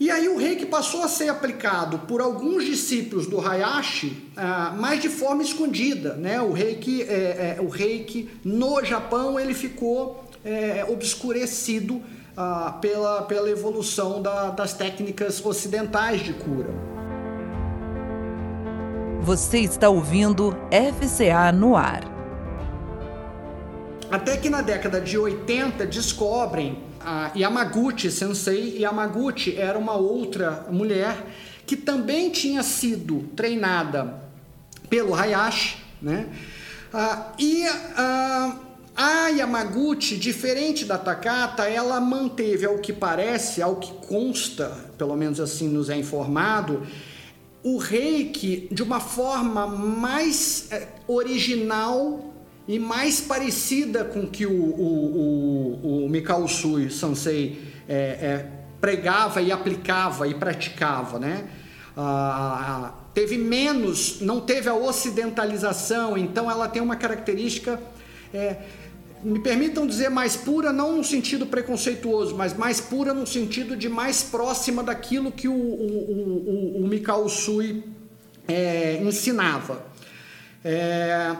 E 0.00 0.10
aí 0.10 0.28
o 0.28 0.38
reiki 0.38 0.64
passou 0.64 1.02
a 1.02 1.08
ser 1.08 1.28
aplicado 1.28 1.98
por 2.00 2.22
alguns 2.22 2.64
discípulos 2.64 3.26
do 3.26 3.38
Hayashi, 3.38 4.16
ah, 4.34 4.74
mas 4.76 5.02
de 5.02 5.10
forma 5.10 5.42
escondida. 5.42 6.14
Né? 6.14 6.40
O, 6.40 6.52
reiki, 6.52 7.02
é, 7.02 7.56
é, 7.58 7.60
o 7.60 7.68
reiki 7.68 8.28
no 8.42 8.82
Japão 8.82 9.38
ele 9.38 9.52
ficou 9.52 10.24
é, 10.42 10.86
obscurecido 10.88 12.02
ah, 12.40 12.78
pela, 12.80 13.22
pela 13.22 13.50
evolução 13.50 14.22
da, 14.22 14.48
das 14.48 14.72
técnicas 14.72 15.44
ocidentais 15.44 16.22
de 16.22 16.32
cura. 16.32 16.70
Você 19.20 19.58
está 19.58 19.90
ouvindo 19.90 20.56
FCA 20.70 21.52
no 21.52 21.76
ar. 21.76 22.02
Até 24.10 24.38
que 24.38 24.48
na 24.48 24.62
década 24.62 25.02
de 25.02 25.18
80 25.18 25.84
descobrem 25.86 26.78
a 26.98 27.30
Yamaguchi 27.36 28.10
Sensei. 28.10 28.78
Yamaguchi 28.78 29.56
era 29.58 29.78
uma 29.78 29.94
outra 29.94 30.66
mulher 30.70 31.14
que 31.66 31.76
também 31.76 32.30
tinha 32.30 32.62
sido 32.62 33.28
treinada 33.36 34.14
pelo 34.88 35.14
Hayashi, 35.14 35.76
né? 36.00 36.26
Ah, 36.92 37.32
e 37.38 37.64
ah, 37.96 38.56
a 39.02 39.28
Yamaguchi, 39.28 40.18
diferente 40.18 40.84
da 40.84 40.98
Takata, 40.98 41.66
ela 41.66 41.98
manteve, 41.98 42.66
ao 42.66 42.76
que 42.76 42.92
parece, 42.92 43.62
ao 43.62 43.76
que 43.76 43.90
consta, 44.06 44.76
pelo 44.98 45.16
menos 45.16 45.40
assim 45.40 45.70
nos 45.70 45.88
é 45.88 45.96
informado, 45.96 46.86
o 47.62 47.78
reiki 47.78 48.68
de 48.70 48.82
uma 48.82 49.00
forma 49.00 49.66
mais 49.66 50.68
eh, 50.70 50.86
original 51.08 52.30
e 52.68 52.78
mais 52.78 53.22
parecida 53.22 54.04
com 54.04 54.26
que 54.26 54.44
o, 54.44 54.52
o, 54.52 55.80
o, 55.82 56.04
o 56.04 56.08
Mikao 56.10 56.46
Sui 56.46 56.90
Sansei 56.90 57.58
é, 57.88 57.94
é, 57.94 58.50
pregava 58.82 59.40
e 59.40 59.50
aplicava 59.50 60.28
e 60.28 60.34
praticava, 60.34 61.18
né? 61.18 61.48
Ah, 61.96 62.92
teve 63.14 63.38
menos, 63.38 64.20
não 64.20 64.42
teve 64.42 64.68
a 64.68 64.74
ocidentalização, 64.74 66.18
então 66.18 66.50
ela 66.50 66.68
tem 66.68 66.82
uma 66.82 66.96
característica, 66.96 67.80
é, 68.32 68.58
me 69.22 69.38
permitam 69.40 69.86
dizer, 69.86 70.08
mais 70.08 70.36
pura, 70.36 70.72
não 70.72 70.96
no 70.96 71.04
sentido 71.04 71.46
preconceituoso, 71.46 72.34
mas 72.36 72.54
mais 72.54 72.80
pura 72.80 73.12
no 73.12 73.26
sentido 73.26 73.76
de 73.76 73.88
mais 73.88 74.22
próxima 74.22 74.82
daquilo 74.82 75.30
que 75.30 75.48
o, 75.48 75.52
o, 75.52 76.78
o, 76.78 76.84
o 76.84 76.88
Mikao 76.88 77.28
Sui 77.28 77.84
é, 78.48 79.00
ensinava. 79.02 79.84
É, 80.64 81.34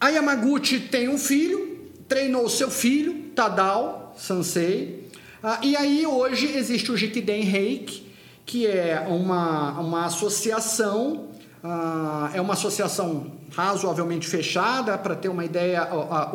a 0.00 0.08
Yamaguchi 0.08 0.80
tem 0.80 1.08
um 1.08 1.18
filho, 1.18 1.90
treinou 2.08 2.48
seu 2.48 2.70
filho, 2.70 3.30
Tadao 3.34 4.14
Sansei, 4.16 5.06
ah, 5.42 5.60
e 5.62 5.76
aí 5.76 6.06
hoje 6.06 6.56
existe 6.56 6.90
o 6.90 6.96
Jikiden 6.96 7.42
Reiki, 7.42 8.12
que 8.44 8.66
é 8.66 9.00
uma, 9.08 9.78
uma 9.78 10.06
associação, 10.06 11.28
ah, 11.62 12.30
é 12.34 12.40
uma 12.40 12.54
associação 12.54 13.32
razoavelmente 13.52 14.26
fechada, 14.26 14.96
para 14.98 15.14
ter 15.14 15.28
uma 15.28 15.44
ideia, 15.44 15.82
a, 15.82 16.22
a, 16.22 16.32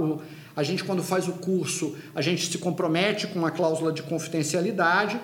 a, 0.55 0.63
gente 0.63 0.83
quando 0.83 1.03
faz 1.03 1.27
o 1.27 1.33
curso, 1.33 1.95
a 2.15 2.21
gente 2.21 2.49
se 2.49 2.57
compromete 2.57 3.27
com 3.27 3.45
a 3.45 3.51
cláusula 3.51 3.91
de 3.91 4.03
confidencialidade, 4.03 5.19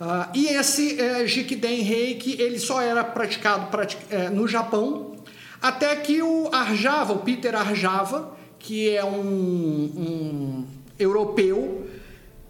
ah, 0.00 0.30
e 0.34 0.46
esse 0.48 1.00
é, 1.00 1.26
Jikiden 1.26 1.80
Reiki, 1.82 2.40
ele 2.40 2.58
só 2.58 2.80
era 2.80 3.04
praticado 3.04 3.68
é, 4.10 4.28
no 4.30 4.48
Japão, 4.48 5.16
até 5.60 5.94
que 5.94 6.20
o 6.20 6.48
Arjava, 6.52 7.12
o 7.12 7.18
Peter 7.18 7.54
Arjava, 7.54 8.36
que 8.58 8.90
é 8.90 9.04
um, 9.04 9.20
um 9.20 10.66
europeu, 10.98 11.86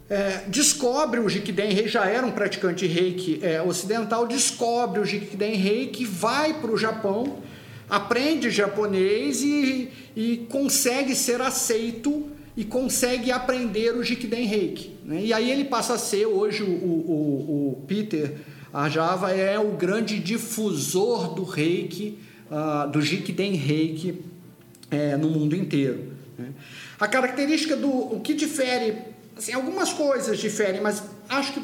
é, 0.09 0.43
descobre 0.47 1.19
o 1.19 1.29
Jikiden 1.29 1.73
Rei, 1.73 1.87
já 1.87 2.05
era 2.05 2.25
um 2.25 2.31
praticante 2.31 2.85
reiki 2.85 3.39
é, 3.41 3.61
ocidental, 3.61 4.27
descobre 4.27 4.99
o 4.99 5.05
Jikiden 5.05 5.55
Reiki, 5.55 6.05
vai 6.05 6.53
para 6.53 6.71
o 6.71 6.77
Japão, 6.77 7.37
aprende 7.93 8.49
japonês 8.49 9.43
e, 9.43 9.87
e 10.15 10.47
consegue 10.49 11.13
ser 11.13 11.39
aceito 11.41 12.25
e 12.57 12.65
consegue 12.65 13.31
aprender 13.31 13.95
o 13.95 14.03
Jikiden 14.03 14.47
Reiki. 14.47 14.95
Né? 15.05 15.25
E 15.25 15.31
aí 15.31 15.51
ele 15.51 15.65
passa 15.65 15.93
a 15.93 15.97
ser, 15.99 16.25
hoje, 16.25 16.63
o, 16.63 16.65
o, 16.65 17.77
o 17.77 17.83
Peter 17.85 18.37
Arjava 18.73 19.29
é 19.29 19.59
o 19.59 19.73
grande 19.73 20.17
difusor 20.17 21.35
do 21.35 21.43
reiki 21.43 22.17
uh, 22.49 22.89
do 22.89 22.99
Jikiden 22.99 23.53
Reiki 23.53 24.23
é, 24.89 25.15
no 25.15 25.29
mundo 25.29 25.55
inteiro. 25.55 26.13
Né? 26.35 26.47
A 26.99 27.07
característica 27.07 27.75
do 27.75 27.91
o 27.91 28.21
que 28.21 28.33
difere, 28.33 28.95
assim, 29.37 29.53
algumas 29.53 29.93
coisas 29.93 30.39
diferem, 30.39 30.81
mas 30.81 31.03
acho 31.29 31.53
que 31.53 31.61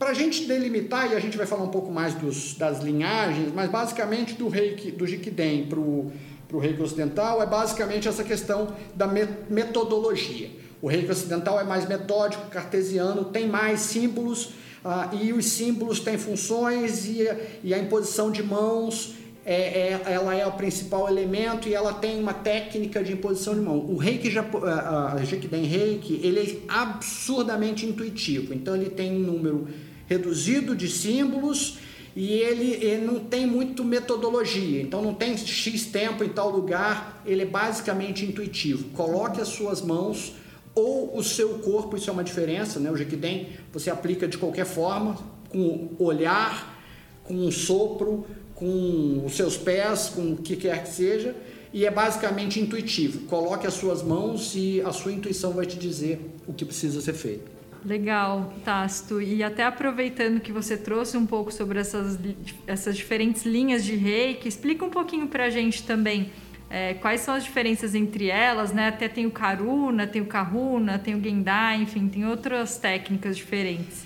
para 0.00 0.12
a 0.12 0.14
gente 0.14 0.46
delimitar, 0.46 1.12
e 1.12 1.14
a 1.14 1.20
gente 1.20 1.36
vai 1.36 1.46
falar 1.46 1.62
um 1.62 1.68
pouco 1.68 1.92
mais 1.92 2.14
dos, 2.14 2.54
das 2.54 2.80
linhagens, 2.80 3.52
mas 3.54 3.70
basicamente 3.70 4.32
do 4.32 4.48
reiki, 4.48 4.90
do 4.90 5.06
Jikiden 5.06 5.66
para 5.66 5.78
o 5.78 6.58
reiki 6.58 6.80
ocidental 6.80 7.42
é 7.42 7.46
basicamente 7.46 8.08
essa 8.08 8.24
questão 8.24 8.74
da 8.94 9.06
metodologia. 9.50 10.48
O 10.80 10.88
reiki 10.88 11.10
ocidental 11.10 11.60
é 11.60 11.64
mais 11.64 11.86
metódico, 11.86 12.48
cartesiano, 12.48 13.26
tem 13.26 13.46
mais 13.46 13.80
símbolos 13.80 14.54
ah, 14.82 15.10
e 15.12 15.34
os 15.34 15.44
símbolos 15.44 16.00
têm 16.00 16.16
funções 16.16 17.04
e, 17.04 17.28
e 17.62 17.74
a 17.74 17.78
imposição 17.78 18.30
de 18.30 18.42
mãos 18.42 19.16
é, 19.44 19.54
é, 19.54 20.00
ela 20.06 20.34
é 20.34 20.46
o 20.46 20.52
principal 20.52 21.08
elemento 21.10 21.68
e 21.68 21.74
ela 21.74 21.92
tem 21.92 22.18
uma 22.18 22.32
técnica 22.32 23.04
de 23.04 23.12
imposição 23.12 23.54
de 23.54 23.60
mão. 23.60 23.78
O 23.78 23.98
reiki, 23.98 24.32
a, 24.38 25.12
a 25.12 25.24
Jikiden 25.24 25.64
Reiki, 25.64 26.20
ele 26.22 26.40
é 26.40 26.72
absurdamente 26.72 27.84
intuitivo. 27.84 28.54
Então 28.54 28.74
ele 28.74 28.88
tem 28.88 29.14
um 29.14 29.18
número 29.18 29.68
reduzido 30.10 30.74
de 30.74 30.88
símbolos 30.88 31.78
e 32.16 32.32
ele, 32.32 32.72
ele, 32.84 33.06
não 33.06 33.20
tem 33.20 33.46
muito 33.46 33.84
metodologia, 33.84 34.82
então 34.82 35.00
não 35.00 35.14
tem 35.14 35.38
X 35.38 35.86
tempo 35.86 36.24
em 36.24 36.28
tal 36.28 36.50
lugar, 36.50 37.22
ele 37.24 37.42
é 37.42 37.46
basicamente 37.46 38.26
intuitivo. 38.26 38.88
Coloque 38.88 39.40
as 39.40 39.46
suas 39.46 39.80
mãos 39.80 40.34
ou 40.74 41.16
o 41.16 41.22
seu 41.22 41.60
corpo, 41.60 41.96
isso 41.96 42.10
é 42.10 42.12
uma 42.12 42.24
diferença, 42.24 42.80
né? 42.80 42.90
O 42.90 42.96
Jequidem 42.96 43.50
você 43.72 43.88
aplica 43.88 44.26
de 44.26 44.36
qualquer 44.36 44.66
forma, 44.66 45.16
com 45.48 45.90
olhar, 46.00 46.82
com 47.22 47.34
um 47.34 47.52
sopro, 47.52 48.26
com 48.56 49.22
os 49.24 49.36
seus 49.36 49.56
pés, 49.56 50.10
com 50.12 50.32
o 50.32 50.36
que 50.36 50.56
quer 50.56 50.82
que 50.82 50.88
seja, 50.88 51.36
e 51.72 51.86
é 51.86 51.90
basicamente 51.90 52.58
intuitivo. 52.58 53.20
Coloque 53.26 53.68
as 53.68 53.74
suas 53.74 54.02
mãos 54.02 54.56
e 54.56 54.80
a 54.80 54.92
sua 54.92 55.12
intuição 55.12 55.52
vai 55.52 55.66
te 55.66 55.78
dizer 55.78 56.20
o 56.48 56.52
que 56.52 56.64
precisa 56.64 57.00
ser 57.00 57.14
feito. 57.14 57.59
Legal, 57.84 58.52
Tasto. 58.64 59.20
E 59.22 59.42
até 59.42 59.64
aproveitando 59.64 60.40
que 60.40 60.52
você 60.52 60.76
trouxe 60.76 61.16
um 61.16 61.26
pouco 61.26 61.52
sobre 61.52 61.78
essas, 61.78 62.18
essas 62.66 62.96
diferentes 62.96 63.44
linhas 63.44 63.84
de 63.84 63.94
reiki, 63.94 64.48
explica 64.48 64.84
um 64.84 64.90
pouquinho 64.90 65.28
para 65.28 65.44
a 65.44 65.50
gente 65.50 65.82
também 65.84 66.30
é, 66.70 66.94
quais 66.94 67.22
são 67.22 67.34
as 67.34 67.42
diferenças 67.42 67.96
entre 67.96 68.28
elas, 68.28 68.72
né? 68.72 68.88
Até 68.88 69.08
tem 69.08 69.26
o 69.26 69.30
Karuna, 69.30 70.06
tem 70.06 70.22
o 70.22 70.26
Kahuna, 70.26 70.98
tem 71.00 71.16
o 71.16 71.22
Gendai, 71.22 71.82
enfim, 71.82 72.08
tem 72.08 72.24
outras 72.24 72.78
técnicas 72.78 73.36
diferentes. 73.36 74.04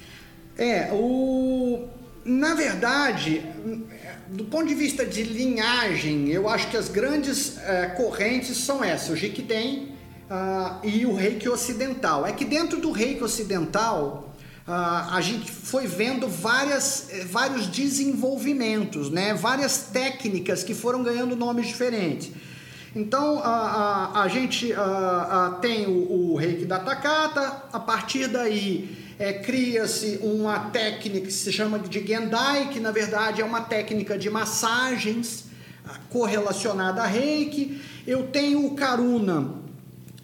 É, 0.56 0.88
o... 0.92 1.86
na 2.24 2.54
verdade, 2.54 3.42
do 4.28 4.44
ponto 4.44 4.66
de 4.66 4.74
vista 4.74 5.04
de 5.04 5.24
linhagem, 5.24 6.30
eu 6.30 6.48
acho 6.48 6.70
que 6.70 6.76
as 6.76 6.88
grandes 6.88 7.58
é, 7.58 7.86
correntes 7.88 8.56
são 8.56 8.82
essas, 8.82 9.10
o 9.10 9.16
Jikiden, 9.16 9.93
uh, 10.30 10.86
e 10.86 11.06
o 11.06 11.14
reiki 11.14 11.48
ocidental. 11.48 12.26
É 12.26 12.32
que 12.32 12.44
dentro 12.44 12.80
do 12.80 12.90
reiki 12.90 13.22
ocidental, 13.22 14.34
uh, 14.66 14.70
a 14.70 15.20
gente 15.20 15.50
foi 15.50 15.86
vendo 15.86 16.28
várias, 16.28 17.08
eh, 17.10 17.24
vários 17.24 17.66
desenvolvimentos, 17.66 19.10
né? 19.10 19.34
várias 19.34 19.88
técnicas 19.92 20.62
que 20.62 20.74
foram 20.74 21.02
ganhando 21.02 21.36
nomes 21.36 21.66
diferentes. 21.66 22.30
Então 22.96 23.40
a, 23.40 24.12
a, 24.14 24.22
a 24.22 24.28
gente 24.28 24.72
a, 24.72 25.46
a 25.46 25.50
tem 25.60 25.86
o, 25.86 26.32
o, 26.32 26.36
reiki 26.36 26.64
da 26.64 26.78
Takata, 26.78 27.64
a 27.72 27.80
partir 27.80 28.28
daí 28.28 28.96
é, 29.18 29.32
cria-se 29.32 30.20
uma 30.22 30.70
técnica 30.70 31.26
que 31.26 31.32
se 31.32 31.52
chama 31.52 31.76
de 31.76 32.06
Gendai, 32.06 32.68
que 32.68 32.78
na 32.78 32.92
verdade 32.92 33.42
é 33.42 33.44
uma 33.44 33.62
técnica 33.62 34.16
de 34.16 34.30
massagens 34.30 35.46
correlacionada 36.08 37.02
a 37.02 37.06
reiki. 37.06 37.80
Eu 38.06 38.28
tenho 38.28 38.64
o 38.64 38.76
Karuna, 38.76 39.63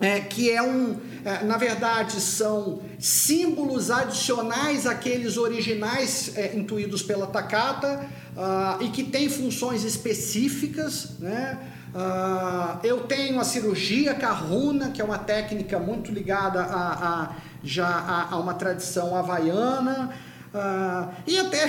é, 0.00 0.18
que 0.20 0.50
é 0.50 0.62
um, 0.62 0.96
é, 1.24 1.44
na 1.44 1.58
verdade, 1.58 2.20
são 2.20 2.80
símbolos 2.98 3.90
adicionais 3.90 4.86
àqueles 4.86 5.36
originais 5.36 6.32
é, 6.36 6.56
intuídos 6.56 7.02
pela 7.02 7.26
Takata 7.26 8.06
uh, 8.34 8.82
e 8.82 8.88
que 8.88 9.04
têm 9.04 9.28
funções 9.28 9.84
específicas, 9.84 11.18
né? 11.18 11.58
Uh, 11.94 12.78
eu 12.84 13.00
tenho 13.00 13.40
a 13.40 13.44
cirurgia 13.44 14.14
Kahuna, 14.14 14.90
que 14.90 15.02
é 15.02 15.04
uma 15.04 15.18
técnica 15.18 15.78
muito 15.78 16.12
ligada 16.12 16.62
a, 16.62 16.92
a 16.92 17.36
já 17.64 17.88
a, 17.88 18.28
a, 18.30 18.38
uma 18.38 18.54
tradição 18.54 19.14
havaiana. 19.14 20.10
Uh, 20.54 21.08
e 21.26 21.38
até 21.38 21.68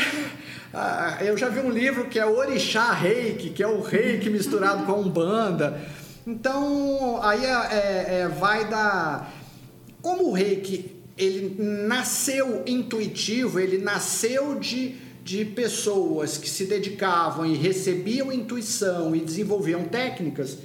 eu 1.25 1.35
já 1.37 1.49
vi 1.49 1.59
um 1.59 1.71
livro 1.71 2.05
que 2.05 2.19
é 2.19 2.25
Orixá 2.25 2.93
Reiki, 2.93 3.49
que 3.49 3.63
é 3.63 3.67
o 3.67 3.81
reiki 3.81 4.29
misturado 4.29 4.85
com 4.85 4.93
Umbanda. 4.93 5.81
Então, 6.25 7.19
aí 7.21 7.43
é, 7.43 7.49
é, 7.49 8.19
é, 8.21 8.27
vai 8.27 8.67
da. 8.69 9.27
Como 10.01 10.29
o 10.29 10.33
reiki 10.33 11.01
ele 11.17 11.55
nasceu 11.87 12.63
intuitivo, 12.65 13.59
ele 13.59 13.77
nasceu 13.77 14.59
de, 14.59 14.95
de 15.23 15.45
pessoas 15.45 16.37
que 16.37 16.49
se 16.49 16.65
dedicavam 16.65 17.45
e 17.45 17.55
recebiam 17.55 18.31
intuição 18.31 19.15
e 19.15 19.19
desenvolviam 19.19 19.83
técnicas, 19.83 20.57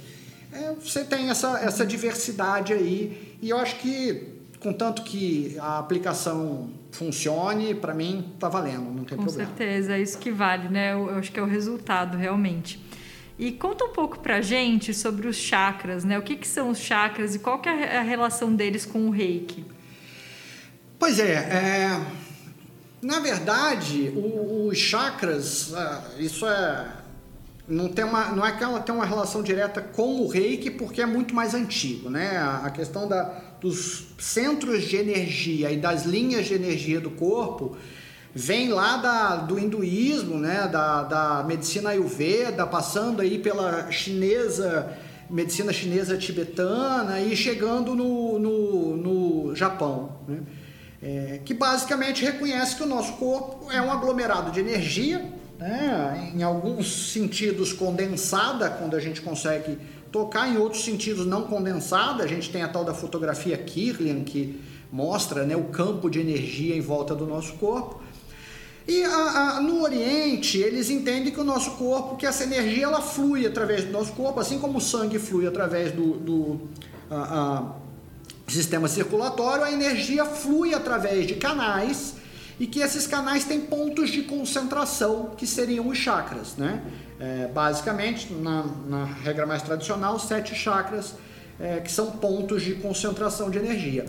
é, 0.51 0.73
você 0.73 1.03
tem 1.03 1.29
essa, 1.29 1.59
essa 1.59 1.85
diversidade 1.85 2.73
aí. 2.73 3.37
E 3.41 3.49
eu 3.49 3.57
acho 3.57 3.75
que, 3.77 4.23
contanto 4.59 5.03
que 5.03 5.55
a 5.59 5.77
aplicação 5.77 6.71
funcione, 6.91 7.75
para 7.75 7.93
mim 7.93 8.31
está 8.33 8.49
valendo, 8.49 8.89
não 8.89 9.03
tem 9.03 9.17
Com 9.17 9.25
problema. 9.25 9.51
Com 9.51 9.57
certeza, 9.57 9.95
é 9.95 10.01
isso 10.01 10.17
que 10.17 10.31
vale, 10.31 10.69
né? 10.69 10.93
Eu 10.93 11.09
acho 11.11 11.31
que 11.31 11.39
é 11.39 11.43
o 11.43 11.47
resultado 11.47 12.17
realmente. 12.17 12.79
E 13.39 13.51
conta 13.51 13.85
um 13.85 13.93
pouco 13.93 14.19
pra 14.19 14.41
gente 14.41 14.93
sobre 14.93 15.27
os 15.27 15.35
chakras, 15.35 16.03
né? 16.03 16.17
O 16.17 16.23
que, 16.23 16.35
que 16.35 16.47
são 16.47 16.69
os 16.69 16.79
chakras 16.79 17.35
e 17.35 17.39
qual 17.39 17.59
que 17.59 17.69
é 17.69 17.97
a 17.97 18.01
relação 18.01 18.55
deles 18.55 18.85
com 18.85 19.07
o 19.07 19.11
reiki? 19.11 19.63
Pois 20.97 21.19
é, 21.19 21.33
é 21.33 22.01
na 23.01 23.19
verdade, 23.19 24.11
os 24.15 24.77
chakras, 24.77 25.71
é, 25.73 26.21
isso 26.21 26.47
é 26.47 26.93
não 27.67 27.89
tem 27.89 28.05
uma 28.05 28.29
não 28.29 28.45
é 28.45 28.51
que 28.53 28.63
ela 28.63 28.79
tem 28.79 28.95
uma 28.95 29.05
relação 29.05 29.43
direta 29.43 29.81
com 29.81 30.21
o 30.21 30.27
reiki 30.27 30.71
porque 30.71 31.01
é 31.01 31.05
muito 31.05 31.35
mais 31.35 31.53
antigo 31.53 32.09
né 32.09 32.37
a 32.37 32.69
questão 32.69 33.09
da, 33.09 33.23
dos 33.59 34.07
centros 34.17 34.85
de 34.85 34.95
energia 34.95 35.69
e 35.69 35.75
das 35.75 36.05
linhas 36.05 36.45
de 36.45 36.53
energia 36.53 37.01
do 37.01 37.11
corpo 37.11 37.75
vem 38.37 38.69
lá 38.69 38.97
da, 38.97 39.35
do 39.37 39.57
hinduísmo, 39.57 40.37
né, 40.37 40.69
da, 40.71 41.01
da 41.01 41.43
medicina 41.43 41.89
ayurveda, 41.89 42.67
passando 42.67 43.19
aí 43.19 43.39
pela 43.39 43.91
chinesa, 43.91 44.95
medicina 45.27 45.73
chinesa 45.73 46.15
tibetana 46.15 47.19
e 47.19 47.35
chegando 47.35 47.95
no, 47.95 48.37
no, 48.37 48.95
no 48.97 49.55
Japão, 49.55 50.19
né, 50.27 50.41
é, 51.01 51.41
que 51.43 51.51
basicamente 51.51 52.23
reconhece 52.23 52.75
que 52.75 52.83
o 52.83 52.85
nosso 52.85 53.13
corpo 53.13 53.71
é 53.71 53.81
um 53.81 53.91
aglomerado 53.91 54.51
de 54.51 54.59
energia, 54.59 55.33
né, 55.57 56.31
em 56.35 56.43
alguns 56.43 57.11
sentidos 57.11 57.73
condensada, 57.73 58.69
quando 58.69 58.95
a 58.95 58.99
gente 58.99 59.19
consegue 59.19 59.79
tocar, 60.11 60.47
em 60.47 60.57
outros 60.57 60.85
sentidos 60.85 61.25
não 61.25 61.41
condensada, 61.41 62.23
a 62.23 62.27
gente 62.27 62.51
tem 62.51 62.61
a 62.61 62.67
tal 62.67 62.85
da 62.85 62.93
fotografia 62.93 63.57
Kirlian, 63.57 64.23
que 64.23 64.61
mostra 64.91 65.43
né, 65.43 65.55
o 65.55 65.65
campo 65.65 66.07
de 66.07 66.19
energia 66.19 66.75
em 66.75 66.81
volta 66.81 67.15
do 67.15 67.25
nosso 67.25 67.53
corpo, 67.53 68.05
e 68.87 69.03
a, 69.03 69.57
a, 69.57 69.61
no 69.61 69.81
Oriente, 69.81 70.57
eles 70.59 70.89
entendem 70.89 71.33
que 71.33 71.39
o 71.39 71.43
nosso 71.43 71.71
corpo, 71.71 72.15
que 72.15 72.25
essa 72.25 72.45
energia 72.45 72.85
ela 72.85 73.01
flui 73.01 73.45
através 73.45 73.83
do 73.83 73.91
nosso 73.91 74.13
corpo, 74.13 74.39
assim 74.39 74.59
como 74.59 74.77
o 74.77 74.81
sangue 74.81 75.19
flui 75.19 75.45
através 75.45 75.91
do, 75.91 76.13
do 76.13 76.61
a, 77.11 77.73
sistema 78.47 78.87
circulatório, 78.87 79.65
a 79.65 79.71
energia 79.71 80.23
flui 80.23 80.73
através 80.73 81.27
de 81.27 81.35
canais 81.35 82.15
e 82.57 82.65
que 82.65 82.79
esses 82.79 83.05
canais 83.05 83.43
têm 83.43 83.59
pontos 83.59 84.09
de 84.09 84.23
concentração, 84.23 85.31
que 85.37 85.45
seriam 85.45 85.89
os 85.89 85.97
chakras. 85.97 86.55
Né? 86.55 86.81
É, 87.19 87.47
basicamente, 87.53 88.31
na, 88.31 88.63
na, 88.87 89.03
regra 89.05 89.45
mais 89.45 89.61
tradicional, 89.63 90.17
sete 90.17 90.55
chakras, 90.55 91.13
é, 91.59 91.81
que 91.81 91.91
são 91.91 92.11
pontos 92.11 92.63
de 92.63 92.75
concentração 92.75 93.49
de 93.49 93.57
energia. 93.57 94.05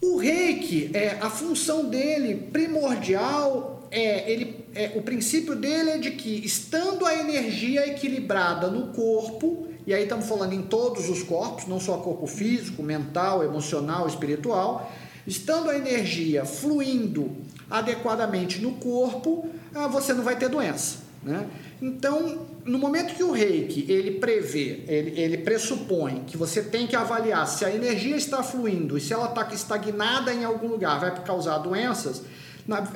O 0.00 0.18
reiki, 0.18 0.90
é, 0.92 1.18
a 1.20 1.30
função 1.30 1.86
dele 1.86 2.34
primordial 2.52 3.77
é, 3.90 4.30
ele, 4.30 4.64
é, 4.74 4.92
o 4.96 5.02
princípio 5.02 5.54
dele 5.54 5.90
é 5.90 5.98
de 5.98 6.10
que, 6.12 6.44
estando 6.44 7.06
a 7.06 7.14
energia 7.14 7.86
equilibrada 7.86 8.68
no 8.68 8.88
corpo, 8.88 9.68
e 9.86 9.94
aí 9.94 10.02
estamos 10.02 10.26
falando 10.26 10.52
em 10.52 10.62
todos 10.62 11.08
os 11.08 11.22
corpos, 11.22 11.66
não 11.66 11.80
só 11.80 11.96
corpo 11.98 12.26
físico, 12.26 12.82
mental, 12.82 13.42
emocional, 13.42 14.06
espiritual, 14.06 14.92
estando 15.26 15.70
a 15.70 15.76
energia 15.76 16.44
fluindo 16.44 17.36
adequadamente 17.70 18.60
no 18.60 18.72
corpo, 18.72 19.48
ah, 19.74 19.88
você 19.88 20.12
não 20.12 20.22
vai 20.22 20.36
ter 20.36 20.48
doença. 20.48 21.08
Né? 21.22 21.46
Então, 21.80 22.46
no 22.64 22.78
momento 22.78 23.14
que 23.14 23.22
o 23.22 23.32
reiki 23.32 23.90
ele 23.90 24.12
prevê, 24.12 24.84
ele, 24.86 25.20
ele 25.20 25.38
pressupõe 25.38 26.24
que 26.26 26.36
você 26.36 26.62
tem 26.62 26.86
que 26.86 26.94
avaliar 26.94 27.46
se 27.46 27.64
a 27.64 27.74
energia 27.74 28.16
está 28.16 28.42
fluindo 28.42 28.96
e 28.96 29.00
se 29.00 29.12
ela 29.12 29.28
está 29.28 29.48
estagnada 29.52 30.32
em 30.32 30.44
algum 30.44 30.68
lugar, 30.68 31.00
vai 31.00 31.22
causar 31.24 31.58
doenças 31.58 32.22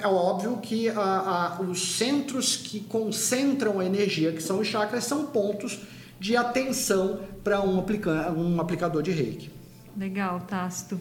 é 0.00 0.06
óbvio 0.06 0.58
que 0.58 0.88
a, 0.88 1.00
a, 1.00 1.60
os 1.62 1.96
centros 1.96 2.56
que 2.56 2.80
concentram 2.80 3.80
a 3.80 3.84
energia, 3.84 4.32
que 4.32 4.42
são 4.42 4.60
os 4.60 4.66
chakras, 4.66 5.04
são 5.04 5.26
pontos 5.26 5.80
de 6.20 6.36
atenção 6.36 7.20
para 7.42 7.60
um, 7.62 7.78
aplica 7.78 8.30
um 8.32 8.60
aplicador 8.60 9.02
de 9.02 9.10
reiki. 9.10 9.50
Legal, 9.96 10.40
Tácito. 10.40 11.00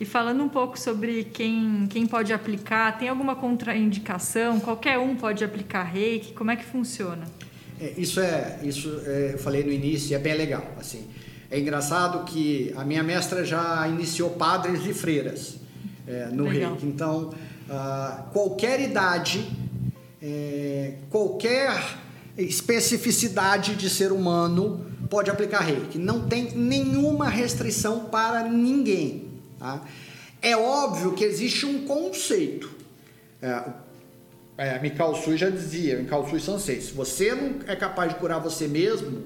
E 0.00 0.04
falando 0.04 0.42
um 0.44 0.48
pouco 0.48 0.78
sobre 0.78 1.24
quem, 1.24 1.86
quem 1.88 2.06
pode 2.06 2.32
aplicar, 2.32 2.98
tem 2.98 3.08
alguma 3.08 3.34
contraindicação? 3.34 4.60
Qualquer 4.60 4.98
um 4.98 5.16
pode 5.16 5.42
aplicar 5.42 5.82
reiki? 5.84 6.32
Como 6.32 6.50
é 6.50 6.56
que 6.56 6.64
funciona? 6.64 7.26
É, 7.80 7.94
isso 7.96 8.20
é, 8.20 8.60
isso 8.62 9.00
é, 9.06 9.32
eu 9.34 9.38
falei 9.38 9.64
no 9.64 9.72
início, 9.72 10.14
é 10.14 10.18
bem 10.18 10.34
legal. 10.34 10.64
Assim, 10.78 11.06
é 11.50 11.58
engraçado 11.58 12.24
que 12.24 12.72
a 12.76 12.84
minha 12.84 13.02
mestra 13.02 13.44
já 13.44 13.88
iniciou 13.88 14.30
padres 14.30 14.84
e 14.86 14.92
freiras 14.92 15.56
é, 16.06 16.26
no 16.26 16.44
legal. 16.44 16.72
reiki. 16.72 16.86
Então, 16.86 17.30
uh, 17.68 18.30
qualquer 18.32 18.80
idade, 18.80 19.48
é, 20.22 20.94
qualquer 21.10 21.98
especificidade 22.36 23.74
de 23.74 23.90
ser 23.90 24.12
humano 24.12 24.86
pode 25.10 25.30
aplicar 25.30 25.60
reiki. 25.60 25.98
Não 25.98 26.28
tem 26.28 26.52
nenhuma 26.52 27.28
restrição 27.28 28.06
para 28.06 28.44
ninguém. 28.44 29.28
Tá? 29.58 29.82
É 30.40 30.56
óbvio 30.56 31.12
que 31.12 31.24
existe 31.24 31.66
um 31.66 31.84
conceito. 31.86 32.70
É, 33.42 33.62
é, 34.56 34.78
Mikao 34.80 35.14
Sui 35.14 35.36
já 35.36 35.50
dizia, 35.50 35.98
Mikao 35.98 36.28
Sui 36.28 36.40
Sansei, 36.40 36.80
se 36.80 36.92
você 36.92 37.34
não 37.34 37.60
é 37.66 37.76
capaz 37.76 38.12
de 38.12 38.18
curar 38.18 38.40
você 38.40 38.66
mesmo, 38.66 39.22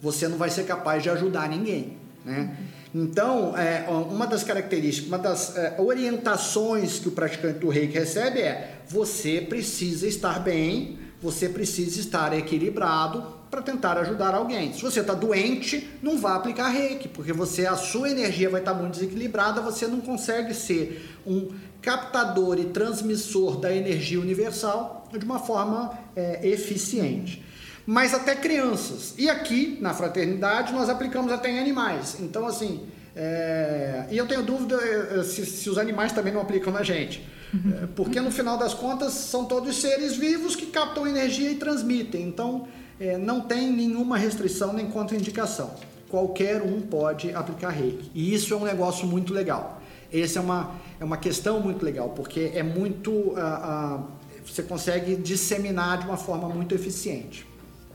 você 0.00 0.28
não 0.28 0.36
vai 0.36 0.50
ser 0.50 0.64
capaz 0.64 1.02
de 1.02 1.10
ajudar 1.10 1.48
ninguém. 1.48 1.96
Né? 2.24 2.56
Então, 2.94 3.58
é, 3.58 3.84
uma 3.88 4.24
das 4.24 4.44
características, 4.44 5.08
uma 5.08 5.18
das 5.18 5.56
é, 5.56 5.74
orientações 5.78 7.00
que 7.00 7.08
o 7.08 7.12
praticante 7.12 7.58
do 7.58 7.68
reiki 7.68 7.98
recebe 7.98 8.40
é: 8.40 8.82
você 8.86 9.40
precisa 9.40 10.06
estar 10.06 10.38
bem, 10.38 11.00
você 11.20 11.48
precisa 11.48 11.98
estar 11.98 12.32
equilibrado 12.38 13.34
para 13.50 13.62
tentar 13.62 13.98
ajudar 13.98 14.32
alguém. 14.32 14.72
Se 14.72 14.80
você 14.80 15.00
está 15.00 15.12
doente, 15.12 15.88
não 16.00 16.18
vá 16.18 16.36
aplicar 16.36 16.68
reiki, 16.68 17.08
porque 17.08 17.32
você 17.32 17.66
a 17.66 17.76
sua 17.76 18.08
energia 18.08 18.48
vai 18.48 18.60
estar 18.60 18.74
tá 18.74 18.80
muito 18.80 18.94
desequilibrada, 18.94 19.60
você 19.60 19.88
não 19.88 20.00
consegue 20.00 20.54
ser 20.54 21.18
um 21.26 21.50
captador 21.82 22.58
e 22.60 22.66
transmissor 22.66 23.58
da 23.58 23.74
energia 23.74 24.20
universal 24.20 25.08
de 25.12 25.24
uma 25.24 25.40
forma 25.40 25.98
é, 26.14 26.48
eficiente. 26.48 27.43
Mas 27.86 28.14
até 28.14 28.34
crianças. 28.34 29.14
E 29.18 29.28
aqui, 29.28 29.78
na 29.80 29.92
fraternidade, 29.92 30.72
nós 30.72 30.88
aplicamos 30.88 31.30
até 31.32 31.50
em 31.50 31.58
animais. 31.58 32.16
Então, 32.20 32.46
assim, 32.46 32.86
é... 33.14 34.06
e 34.10 34.16
eu 34.16 34.26
tenho 34.26 34.42
dúvida 34.42 34.76
é, 34.76 35.22
se, 35.22 35.44
se 35.44 35.68
os 35.68 35.78
animais 35.78 36.12
também 36.12 36.32
não 36.32 36.40
aplicam 36.40 36.72
na 36.72 36.82
gente. 36.82 37.22
É, 37.54 37.86
porque 37.94 38.20
no 38.20 38.30
final 38.30 38.58
das 38.58 38.74
contas 38.74 39.12
são 39.12 39.44
todos 39.44 39.80
seres 39.80 40.16
vivos 40.16 40.56
que 40.56 40.66
captam 40.66 41.06
energia 41.06 41.50
e 41.50 41.54
transmitem. 41.54 42.22
Então 42.22 42.66
é, 42.98 43.16
não 43.16 43.40
tem 43.40 43.70
nenhuma 43.70 44.16
restrição 44.16 44.72
nem 44.72 44.86
contraindicação. 44.86 45.74
Qualquer 46.08 46.62
um 46.62 46.80
pode 46.80 47.32
aplicar 47.32 47.70
reiki. 47.70 48.10
E 48.14 48.34
isso 48.34 48.52
é 48.54 48.56
um 48.56 48.64
negócio 48.64 49.06
muito 49.06 49.32
legal. 49.32 49.80
Essa 50.12 50.38
é 50.38 50.42
uma, 50.42 50.72
é 51.00 51.04
uma 51.04 51.16
questão 51.16 51.60
muito 51.60 51.84
legal, 51.84 52.10
porque 52.10 52.52
é 52.54 52.62
muito. 52.62 53.10
Uh, 53.10 53.32
uh, 53.32 54.04
você 54.44 54.62
consegue 54.62 55.16
disseminar 55.16 55.98
de 55.98 56.04
uma 56.04 56.16
forma 56.16 56.48
muito 56.48 56.74
eficiente. 56.74 57.46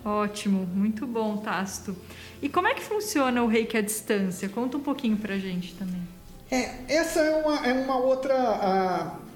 Ótimo, 0.03 0.65
muito 0.73 1.05
bom, 1.05 1.37
Tasto. 1.37 1.95
E 2.41 2.47
como 2.47 2.67
é 2.67 2.73
que 2.73 2.81
funciona 2.81 3.43
o 3.43 3.47
reiki 3.47 3.77
à 3.77 3.81
distância? 3.81 4.47
Conta 4.47 4.77
um 4.77 4.81
pouquinho 4.81 5.17
pra 5.17 5.37
gente 5.37 5.75
também. 5.75 6.01
É, 6.49 6.71
essa 6.87 7.19
é 7.19 7.35
uma, 7.35 7.67
é 7.67 7.73
uma 7.73 7.97
outra. 7.97 9.15
Uh, 9.15 9.29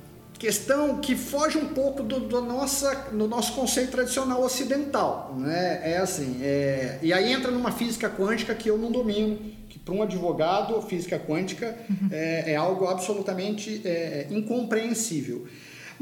questão 0.43 0.97
que 0.97 1.15
foge 1.15 1.57
um 1.57 1.69
pouco 1.69 2.03
do, 2.03 2.19
do, 2.19 2.41
nossa, 2.41 2.93
do 3.13 3.29
nosso 3.29 3.53
conceito 3.53 3.91
tradicional 3.91 4.43
ocidental. 4.43 5.33
Né? 5.37 5.93
É 5.93 5.97
assim, 5.99 6.37
é, 6.41 6.99
e 7.01 7.13
aí 7.13 7.31
entra 7.31 7.49
numa 7.49 7.71
física 7.71 8.09
quântica 8.09 8.53
que 8.53 8.69
eu 8.69 8.77
não 8.77 8.91
domino, 8.91 9.37
que 9.69 9.79
para 9.79 9.93
um 9.93 10.03
advogado, 10.03 10.81
física 10.81 11.17
quântica 11.17 11.77
uhum. 11.89 12.09
é, 12.11 12.51
é, 12.51 12.55
algo 12.57 12.87
absolutamente 12.87 13.81
é, 13.85 14.27
incompreensível. 14.29 15.47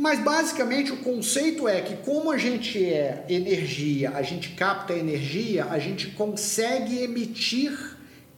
Mas 0.02 0.20
basicamente 0.20 0.92
o 0.92 0.98
conceito 0.98 1.68
é 1.68 1.80
que 1.80 1.98
como 1.98 2.32
a 2.32 2.38
gente 2.38 2.84
é 2.84 3.24
energia, 3.30 4.10
a 4.16 4.24
gente 4.24 4.50
capta 4.54 4.94
energia, 4.94 5.66
a 5.66 5.78
gente 5.78 6.08
consegue 6.08 7.04
emitir, 7.04 7.72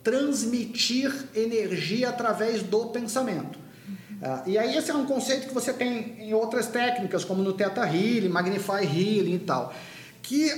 transmitir 0.04 1.10
energia 1.34 2.10
através 2.10 2.62
do 2.64 2.88
pensamento. 2.88 3.58
Uh, 3.58 4.50
e 4.50 4.58
aí 4.58 4.76
esse 4.76 4.92
é 4.92 4.94
um 4.94 5.06
conceito 5.06 5.48
que 5.48 5.54
você 5.54 5.72
tem 5.72 6.18
em 6.20 6.34
outras 6.34 6.68
técnicas, 6.68 7.24
como 7.24 7.42
no 7.42 7.54
Theta 7.54 7.86
Healing, 7.86 8.28
Magnify 8.28 8.84
Healing 8.84 9.36
e 9.36 9.40
tal, 9.40 9.74
que 10.22 10.52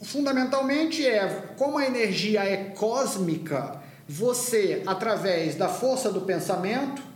fundamentalmente 0.00 1.06
é 1.06 1.52
como 1.58 1.76
a 1.76 1.84
energia 1.84 2.42
é 2.42 2.56
cósmica, 2.74 3.82
você, 4.08 4.82
através 4.86 5.56
da 5.56 5.68
força 5.68 6.10
do 6.10 6.22
pensamento, 6.22 7.11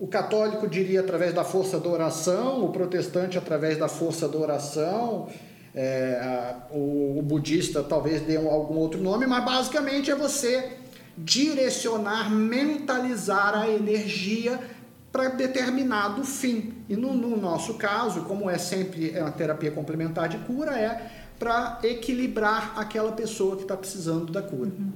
o 0.00 0.06
católico 0.06 0.68
diria 0.68 1.00
através 1.00 1.34
da 1.34 1.44
força 1.44 1.78
da 1.80 1.88
oração, 1.88 2.64
o 2.64 2.70
protestante 2.70 3.36
através 3.36 3.76
da 3.76 3.88
força 3.88 4.28
da 4.28 4.38
oração, 4.38 5.28
é, 5.74 6.54
o, 6.70 7.18
o 7.18 7.22
budista 7.22 7.82
talvez 7.82 8.22
dê 8.22 8.36
algum 8.36 8.76
outro 8.76 9.00
nome, 9.00 9.26
mas 9.26 9.44
basicamente 9.44 10.10
é 10.10 10.14
você 10.14 10.72
direcionar, 11.16 12.30
mentalizar 12.30 13.54
a 13.56 13.68
energia 13.68 14.58
para 15.10 15.28
determinado 15.30 16.22
fim. 16.24 16.74
E 16.88 16.96
no, 16.96 17.12
no, 17.12 17.36
nosso 17.36 17.74
caso, 17.74 18.22
como 18.22 18.48
é 18.48 18.56
sempre 18.56 19.10
é 19.10 19.20
uma 19.20 19.32
terapia 19.32 19.70
complementar 19.70 20.28
de 20.28 20.38
cura, 20.38 20.78
é 20.78 21.10
para 21.38 21.78
equilibrar 21.82 22.74
aquela 22.76 23.12
pessoa 23.12 23.56
que 23.56 23.62
está 23.62 23.76
precisando 23.76 24.32
da 24.32 24.42
cura. 24.42 24.70
Uhum. 24.70 24.92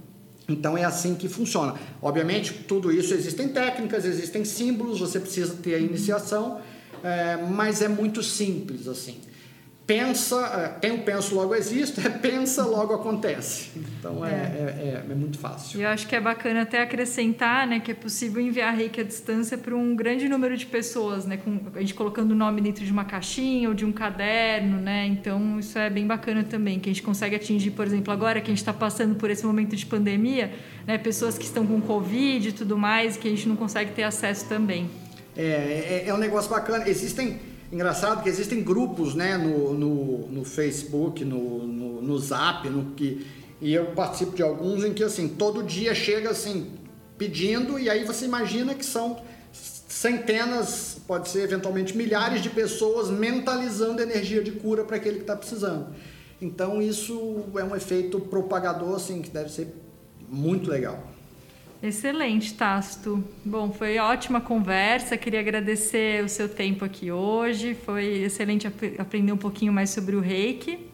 Então 0.53 0.77
é 0.77 0.85
assim 0.85 1.15
que 1.15 1.29
funciona. 1.29 1.75
Obviamente, 2.01 2.53
tudo 2.69 2.93
isso 2.93 3.15
existem 3.15 3.49
técnicas, 3.49 4.05
existem 4.05 4.45
símbolos, 4.45 5.01
você 5.01 5.19
precisa 5.19 5.55
ter 5.55 5.75
a 5.75 5.79
iniciação, 5.79 6.61
é, 7.03 7.37
mas 7.37 7.83
é 7.83 7.88
muito 7.88 8.23
simples 8.23 8.87
assim 8.87 9.17
pensa, 9.93 10.37
é, 10.47 10.69
tem 10.81 10.93
o 10.93 10.99
penso 10.99 11.35
logo 11.35 11.55
existe, 11.55 12.05
é 12.07 12.09
pensa 12.09 12.65
logo 12.65 12.95
acontece. 12.95 13.71
Então 13.77 14.25
é, 14.25 14.31
é, 14.31 14.35
é, 14.35 15.11
é, 15.11 15.15
muito 15.15 15.39
fácil. 15.39 15.79
E 15.79 15.83
eu 15.83 15.89
acho 15.89 16.07
que 16.07 16.17
é 16.17 16.21
bacana 16.21 16.63
até 16.63 16.81
acrescentar 16.81 17.67
né, 17.67 17.79
que 17.79 17.91
é 17.91 17.95
possível 17.95 18.43
enviar 18.43 18.75
reiki 18.75 19.01
à 19.01 19.05
distância 19.05 19.59
para 19.59 19.75
um 19.75 19.95
grande 19.95 20.29
número 20.29 20.57
de 20.57 20.65
pessoas, 20.65 21.27
né, 21.27 21.37
com, 21.37 21.61
a 21.75 21.81
gente 21.81 21.95
colocando 21.95 22.33
o 22.33 22.35
nome 22.35 22.61
dentro 22.61 22.85
de 22.85 22.91
uma 22.91 23.05
caixinha 23.05 23.69
ou 23.69 23.75
de 23.75 23.85
um 23.85 23.93
caderno, 23.93 24.79
né? 24.79 25.07
Então 25.07 25.59
isso 25.59 25.79
é 25.79 25.91
bem 25.91 26.07
bacana 26.07 26.43
também, 26.43 26.81
que 26.81 26.89
a 26.89 26.93
gente 26.93 27.03
consegue 27.03 27.37
atingir, 27.37 27.73
por 27.73 27.87
exemplo, 27.87 28.13
agora 28.13 28.41
que 28.41 28.47
a 28.47 28.55
gente 28.55 28.59
está 28.59 28.73
passando 28.73 29.15
por 29.17 29.31
esse 29.31 29.45
momento 29.45 29.77
de 29.77 29.85
pandemia, 29.85 30.53
né, 30.87 30.97
pessoas 30.97 31.37
que 31.37 31.45
estão 31.45 31.67
com 31.67 31.81
Covid 31.81 32.49
e 32.49 32.53
tudo 32.53 32.79
mais, 32.79 33.17
que 33.17 33.29
a 33.29 33.31
gente 33.31 33.49
não 33.49 33.57
consegue 33.57 33.93
ter 33.93 34.05
acesso 34.05 34.49
também. 34.49 34.89
É, 35.37 35.43
é, 35.43 36.05
é 36.07 36.15
um 36.15 36.19
negócio 36.19 36.51
bacana. 36.51 36.89
Existem 36.89 37.52
Engraçado 37.73 38.23
que 38.23 38.29
existem 38.29 38.63
grupos 38.63 39.15
né, 39.15 39.39
no, 39.39 39.73
no, 39.73 40.29
no 40.29 40.45
Facebook, 40.45 41.25
no, 41.25 41.67
no, 41.67 42.03
no 42.03 42.19
Zap, 42.19 42.69
no 42.69 42.91
que, 42.95 43.27
e 43.63 43.73
eu 43.73 43.87
participo 43.93 44.37
de 44.37 44.43
alguns 44.43 44.85
em 44.85 44.93
que 44.93 45.03
assim, 45.03 45.27
todo 45.27 45.63
dia 45.63 45.95
chega 45.95 46.29
assim, 46.29 46.73
pedindo, 47.17 47.79
e 47.79 47.89
aí 47.89 48.05
você 48.05 48.27
imagina 48.27 48.75
que 48.75 48.85
são 48.85 49.23
centenas, 49.53 51.01
pode 51.07 51.31
ser 51.31 51.45
eventualmente 51.45 51.97
milhares 51.97 52.43
de 52.43 52.51
pessoas 52.51 53.09
mentalizando 53.09 54.03
energia 54.03 54.43
de 54.43 54.53
cura 54.53 54.85
para 54.85 54.97
aquele 54.97 55.17
que 55.17 55.23
está 55.23 55.35
precisando. 55.35 55.95
Então 56.43 56.83
isso 56.83 57.45
é 57.57 57.65
um 57.65 57.75
efeito 57.75 58.21
propagador 58.21 58.97
assim, 58.97 59.23
que 59.23 59.31
deve 59.31 59.51
ser 59.51 59.75
muito 60.29 60.69
legal. 60.69 61.12
Excelente, 61.83 62.55
Tasto. 62.55 63.25
Bom, 63.45 63.73
foi 63.73 63.99
ótima 63.99 64.40
conversa. 64.40 65.16
Queria 65.16 65.40
agradecer 65.40 66.23
o 66.23 66.29
seu 66.29 66.49
tempo 66.49 66.85
aqui 66.85 67.11
hoje. 67.11 67.75
Foi 67.75 68.23
excelente 68.23 68.68
ap 68.68 68.81
aprender 68.99 69.33
um 69.33 69.37
pouquinho 69.37 69.73
mais 69.73 69.90
sobre 69.90 70.14
o 70.14 70.21
reiki. 70.21 70.87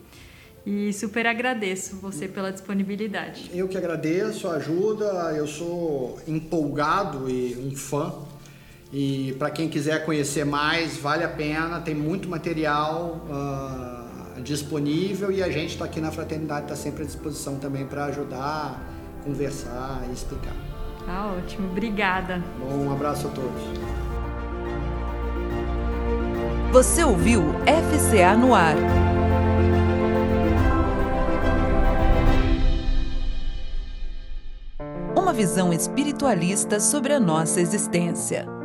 E 0.64 0.90
super 0.94 1.26
agradeço 1.26 1.96
você 1.96 2.26
pela 2.26 2.50
disponibilidade. 2.50 3.50
Eu 3.52 3.68
que 3.68 3.76
agradeço 3.76 4.48
a 4.48 4.52
ajuda. 4.52 5.04
Eu 5.36 5.46
sou 5.46 6.18
empolgado 6.26 7.28
e 7.28 7.54
um 7.54 7.76
fã. 7.76 8.14
E 8.90 9.34
para 9.38 9.50
quem 9.50 9.68
quiser 9.68 10.06
conhecer 10.06 10.46
mais, 10.46 10.96
vale 10.96 11.22
a 11.22 11.28
pena. 11.28 11.82
Tem 11.82 11.94
muito 11.94 12.30
material 12.30 13.26
uh, 13.28 14.40
disponível 14.40 15.30
e 15.30 15.42
a 15.42 15.50
gente 15.50 15.72
está 15.72 15.84
aqui 15.84 16.00
na 16.00 16.10
Fraternidade, 16.10 16.62
está 16.62 16.76
sempre 16.76 17.02
à 17.02 17.06
disposição 17.06 17.58
também 17.58 17.84
para 17.84 18.06
ajudar, 18.06 18.82
conversar 19.22 20.02
e 20.08 20.14
explicar. 20.14 20.77
Tá 21.08 21.32
ótimo, 21.38 21.70
obrigada. 21.70 22.44
Bom, 22.58 22.84
um 22.84 22.92
abraço 22.92 23.28
a 23.28 23.30
todos. 23.30 23.62
Você 26.70 27.02
ouviu 27.02 27.44
FCA 27.64 28.36
no 28.36 28.54
ar. 28.54 28.74
Uma 35.16 35.32
visão 35.32 35.72
espiritualista 35.72 36.78
sobre 36.78 37.14
a 37.14 37.18
nossa 37.18 37.58
existência. 37.58 38.57